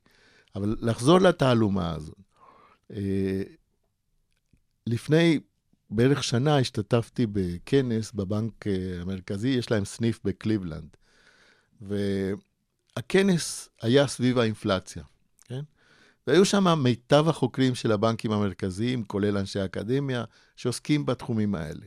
[0.56, 2.16] אבל לחזור לתעלומה הזאת.
[2.94, 3.42] אה,
[4.88, 5.40] לפני
[5.90, 8.66] בערך שנה השתתפתי בכנס בבנק
[9.02, 10.98] המרכזי, יש להם סניף בקליבלנד.
[11.82, 15.04] והכנס היה סביב האינפלציה?
[16.28, 20.24] והיו שם מיטב החוקרים של הבנקים המרכזיים, כולל אנשי אקדמיה,
[20.56, 21.86] שעוסקים בתחומים האלה.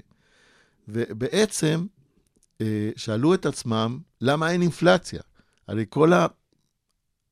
[0.89, 1.87] ובעצם
[2.61, 5.21] אה, שאלו את עצמם, למה אין אינפלציה?
[5.69, 6.13] הרי כל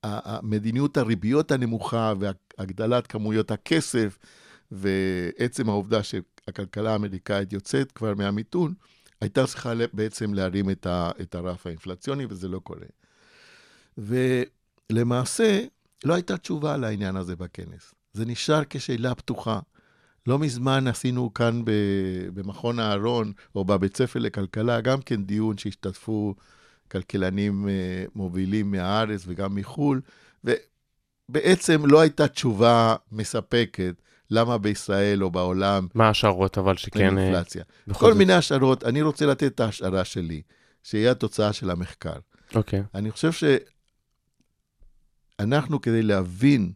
[0.02, 4.18] המדיניות הריביות הנמוכה והגדלת כמויות הכסף
[4.70, 8.74] ועצם העובדה שהכלכלה האמריקאית יוצאת כבר מהמיתון,
[9.20, 12.86] הייתה צריכה בעצם להרים את הרף האינפלציוני, וזה לא קורה.
[13.98, 15.64] ולמעשה,
[16.04, 17.94] לא הייתה תשובה לעניין הזה בכנס.
[18.12, 19.60] זה נשאר כשאלה פתוחה.
[20.26, 21.62] לא מזמן עשינו כאן
[22.34, 26.34] במכון אהרון, או בבית ספר לכלכלה, גם כן דיון שהשתתפו
[26.90, 27.68] כלכלנים
[28.14, 30.00] מובילים מהארץ וגם מחו"ל,
[30.44, 33.94] ובעצם לא הייתה תשובה מספקת
[34.30, 35.86] למה בישראל או בעולם...
[35.94, 37.18] מה ההשערות אבל שכן...
[37.18, 37.64] אינפלציה.
[37.92, 38.18] כל זאת...
[38.18, 38.84] מיני השערות.
[38.84, 40.42] אני רוצה לתת את ההשערה שלי,
[40.82, 42.16] שהיא התוצאה של המחקר.
[42.54, 42.80] אוקיי.
[42.80, 42.82] Okay.
[42.94, 43.32] אני חושב
[45.42, 46.72] שאנחנו, כדי להבין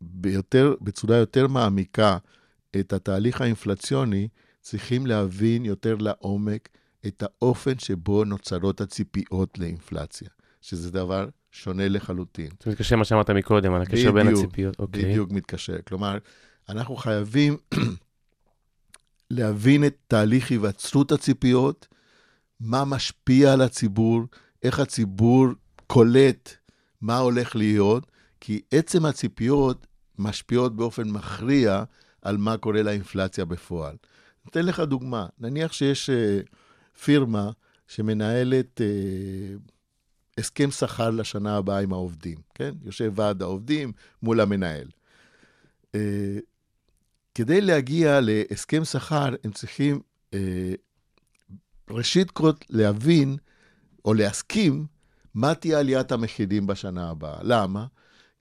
[0.00, 2.18] ביותר, בצורה יותר מעמיקה
[2.80, 4.28] את התהליך האינפלציוני,
[4.60, 6.68] צריכים להבין יותר לעומק
[7.06, 10.28] את האופן שבו נוצרות הציפיות לאינפלציה,
[10.60, 12.48] שזה דבר שונה לחלוטין.
[12.62, 14.78] זה מתקשר מה שאמרת מקודם, על הקשר בין הציפיות.
[14.78, 15.04] אוקיי.
[15.04, 15.76] בדיוק מתקשר.
[15.86, 16.18] כלומר,
[16.68, 17.56] אנחנו חייבים
[19.30, 21.88] להבין את תהליך היווצרות הציפיות,
[22.60, 24.22] מה משפיע על הציבור,
[24.62, 25.48] איך הציבור
[25.86, 26.63] קולט
[27.00, 28.06] מה הולך להיות,
[28.40, 29.86] כי עצם הציפיות
[30.18, 31.84] משפיעות באופן מכריע
[32.22, 33.96] על מה קורה לאינפלציה בפועל.
[34.48, 37.50] אתן לך דוגמה, נניח שיש uh, פירמה
[37.88, 39.70] שמנהלת uh,
[40.38, 42.74] הסכם שכר לשנה הבאה עם העובדים, כן?
[42.84, 43.92] יושב ועד העובדים
[44.22, 44.88] מול המנהל.
[45.86, 45.96] Uh,
[47.34, 50.00] כדי להגיע להסכם שכר, הם צריכים
[51.90, 53.36] ראשית כל להבין
[54.04, 54.86] או להסכים
[55.34, 57.38] מה תהיה עליית המחירים בשנה הבאה.
[57.42, 57.86] למה?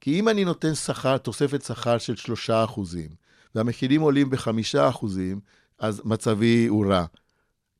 [0.01, 3.09] כי אם אני נותן שכר, תוספת שכר של 3 אחוזים,
[3.55, 4.49] והמחירים עולים ב-5
[4.89, 5.39] אחוזים,
[5.79, 7.05] אז מצבי הוא רע.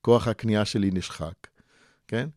[0.01, 1.47] כוח הקנייה שלי נשחק,
[2.07, 2.29] כן?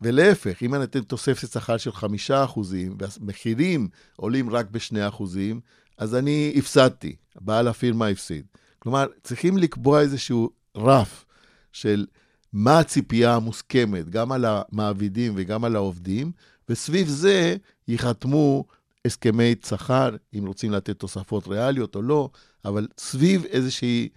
[0.00, 5.60] ולהפך, אם אני נותן תוספת שכר של 5 אחוזים, והמחירים עולים רק ב-2 אחוזים,
[5.98, 8.46] אז אני הפסדתי, בעל הפירמה הפסיד.
[8.78, 11.24] כלומר, צריכים לקבוע איזשהו רף
[11.72, 12.06] של
[12.54, 16.32] מה הציפייה המוסכמת, גם על המעבידים וגם על העובדים,
[16.68, 17.56] וסביב זה
[17.88, 18.64] ייחתמו
[19.04, 22.28] הסכמי שכר, אם רוצים לתת תוספות ריאליות או לא,
[22.64, 24.08] אבל סביב איזושהי,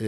[0.00, 0.06] אה,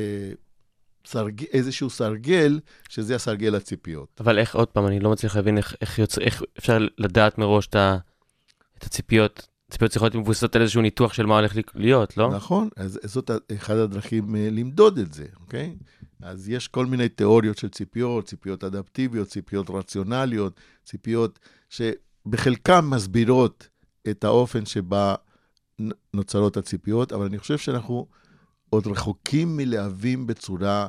[1.07, 4.21] סרג, איזשהו סרגל, שזה הסרגל הציפיות.
[4.21, 7.67] אבל איך, עוד פעם, אני לא מצליח להבין איך, איך, יוצא, איך אפשר לדעת מראש
[7.67, 7.97] את, ה,
[8.79, 9.49] את הציפיות.
[9.71, 12.31] ציפיות צריכות להיות מבוססות על איזשהו ניתוח של מה הולך להיות, לא?
[12.31, 15.77] נכון, אז זאת אחת הדרכים למדוד את זה, אוקיי?
[16.23, 21.39] אז יש כל מיני תיאוריות של ציפיות, ציפיות אדפטיביות, ציפיות רציונליות, ציפיות
[22.27, 23.69] בחלקם מסבירות
[24.11, 25.15] את האופן שבה
[26.15, 28.07] נוצרות הציפיות, אבל אני חושב שאנחנו
[28.71, 30.89] עוד רחוקים מלהבין בצורה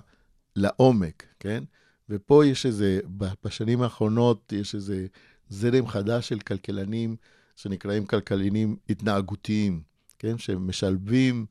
[0.56, 1.64] לעומק, כן?
[2.10, 3.00] ופה יש איזה,
[3.44, 5.08] בשנים האחרונות יש איזה
[5.50, 7.16] זרם חדש של כלכלנים
[7.56, 9.82] שנקראים כלכלנים התנהגותיים,
[10.20, 10.38] כן?
[10.38, 11.46] שמשלבים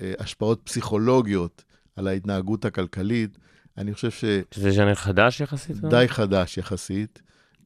[0.00, 1.64] אה, השפעות פסיכולוגיות
[1.96, 3.38] על ההתנהגות הכלכלית.
[3.78, 4.24] אני חושב ש...
[4.50, 5.76] שזה ז'אנר חדש יחסית?
[5.76, 7.22] די חדש יחסית,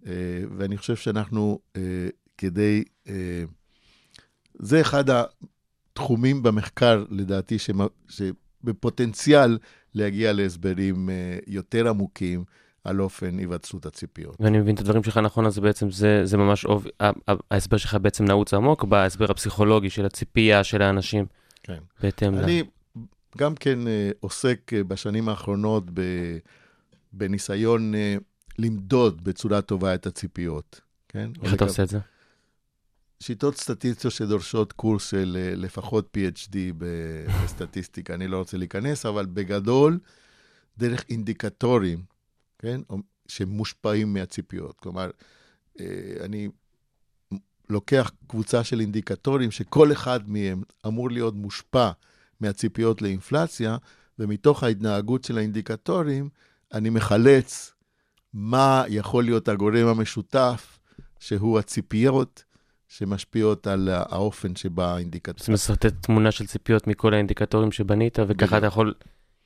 [0.07, 0.13] אה,
[0.59, 1.83] ואני חושב שאנחנו אה,
[2.39, 2.85] כדי...
[3.09, 3.45] אה,
[4.59, 7.57] זה אחד התחומים במחקר, לדעתי,
[8.09, 9.59] שבפוטנציאל
[9.95, 11.09] להגיע להסברים
[11.47, 12.45] יותר עמוקים
[12.85, 14.37] על אופן היווצרות הציפיות.
[14.41, 16.87] ואני מבין את הדברים שלך נכון, אז בעצם זה, זה ממש, אוב...
[17.51, 21.27] ההסבר שלך בעצם נעוץ עמוק בהסבר הפסיכולוגי של הציפייה של האנשים.
[21.63, 21.79] כן.
[22.03, 22.47] בהתאם ל...
[23.39, 26.01] גם כן אה, עוסק אה, בשנים האחרונות ב,
[27.13, 28.17] בניסיון אה,
[28.59, 31.31] למדוד בצורה טובה את הציפיות, כן?
[31.43, 31.99] איך אתה עושה את זה?
[33.21, 39.99] שיטות סטטיסטיות שדורשות קורס של אה, לפחות PhD בסטטיסטיקה, אני לא רוצה להיכנס, אבל בגדול,
[40.79, 42.03] דרך אינדיקטורים,
[42.59, 42.81] כן,
[43.29, 44.81] שמושפעים מהציפיות.
[44.81, 45.11] כלומר,
[45.81, 45.87] אה,
[46.21, 46.49] אני
[47.71, 51.91] לוקח קבוצה של אינדיקטורים שכל אחד מהם אמור להיות מושפע
[52.41, 53.77] מהציפיות לאינפלציה,
[54.19, 56.29] ומתוך ההתנהגות של האינדיקטורים,
[56.75, 57.73] אני מחלץ
[58.35, 60.79] מה יכול להיות הגורם המשותף,
[61.21, 62.45] שהוא הציפיות
[62.89, 65.55] שמשפיעות על האופן שבה זה האינדיקטור.
[65.55, 68.59] מסרטט תמונה של ציפיות מכל האינדיקטורים שבנית, וככה.
[68.59, 68.95] אתה יכול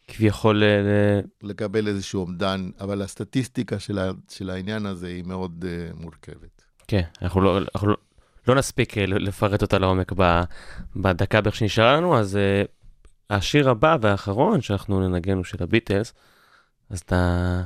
[0.08, 0.62] כביכול...
[0.62, 6.62] אה, לקבל איזשהו אומדן, אבל הסטטיסטיקה של, ה, של העניין הזה היא מאוד uh, מורכבת.
[6.88, 7.96] כן, אנחנו לא, אנחנו לא,
[8.48, 10.12] לא נספיק אה, לפרט אותה לעומק
[10.96, 12.68] בדקה בערך שנשארה לנו, אז uh,
[13.30, 16.12] השיר הבא והאחרון שאנחנו ננגן הוא של הביטלס,
[16.90, 17.62] אז אתה...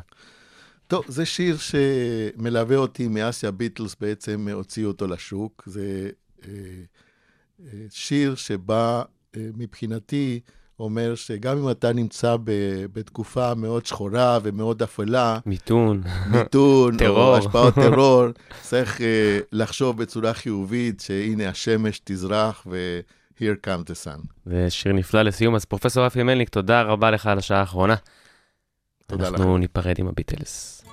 [0.87, 5.63] טוב, זה שיר שמלווה אותי מאז שהביטלס בעצם הוציאו אותו לשוק.
[5.67, 6.11] זה
[6.45, 6.51] אה,
[7.61, 9.03] אה, שיר שבא
[9.37, 10.41] אה, מבחינתי
[10.81, 12.51] אומר שגם אם אתה נמצא ב,
[12.93, 17.19] בתקופה מאוד שחורה ומאוד אפלה, מיתון, מיתון טרור.
[17.19, 18.25] או השפעות טרור,
[18.63, 19.01] צריך
[19.53, 22.67] לחשוב בצורה חיובית שהנה השמש תזרח
[23.41, 24.27] ו-here come the sun.
[24.47, 27.95] זה שיר נפלא לסיום, אז פרופסור רפי מלניק, תודה רבה לך על השעה האחרונה.
[29.07, 30.85] תודה אנחנו ניפרד עם הביטלס.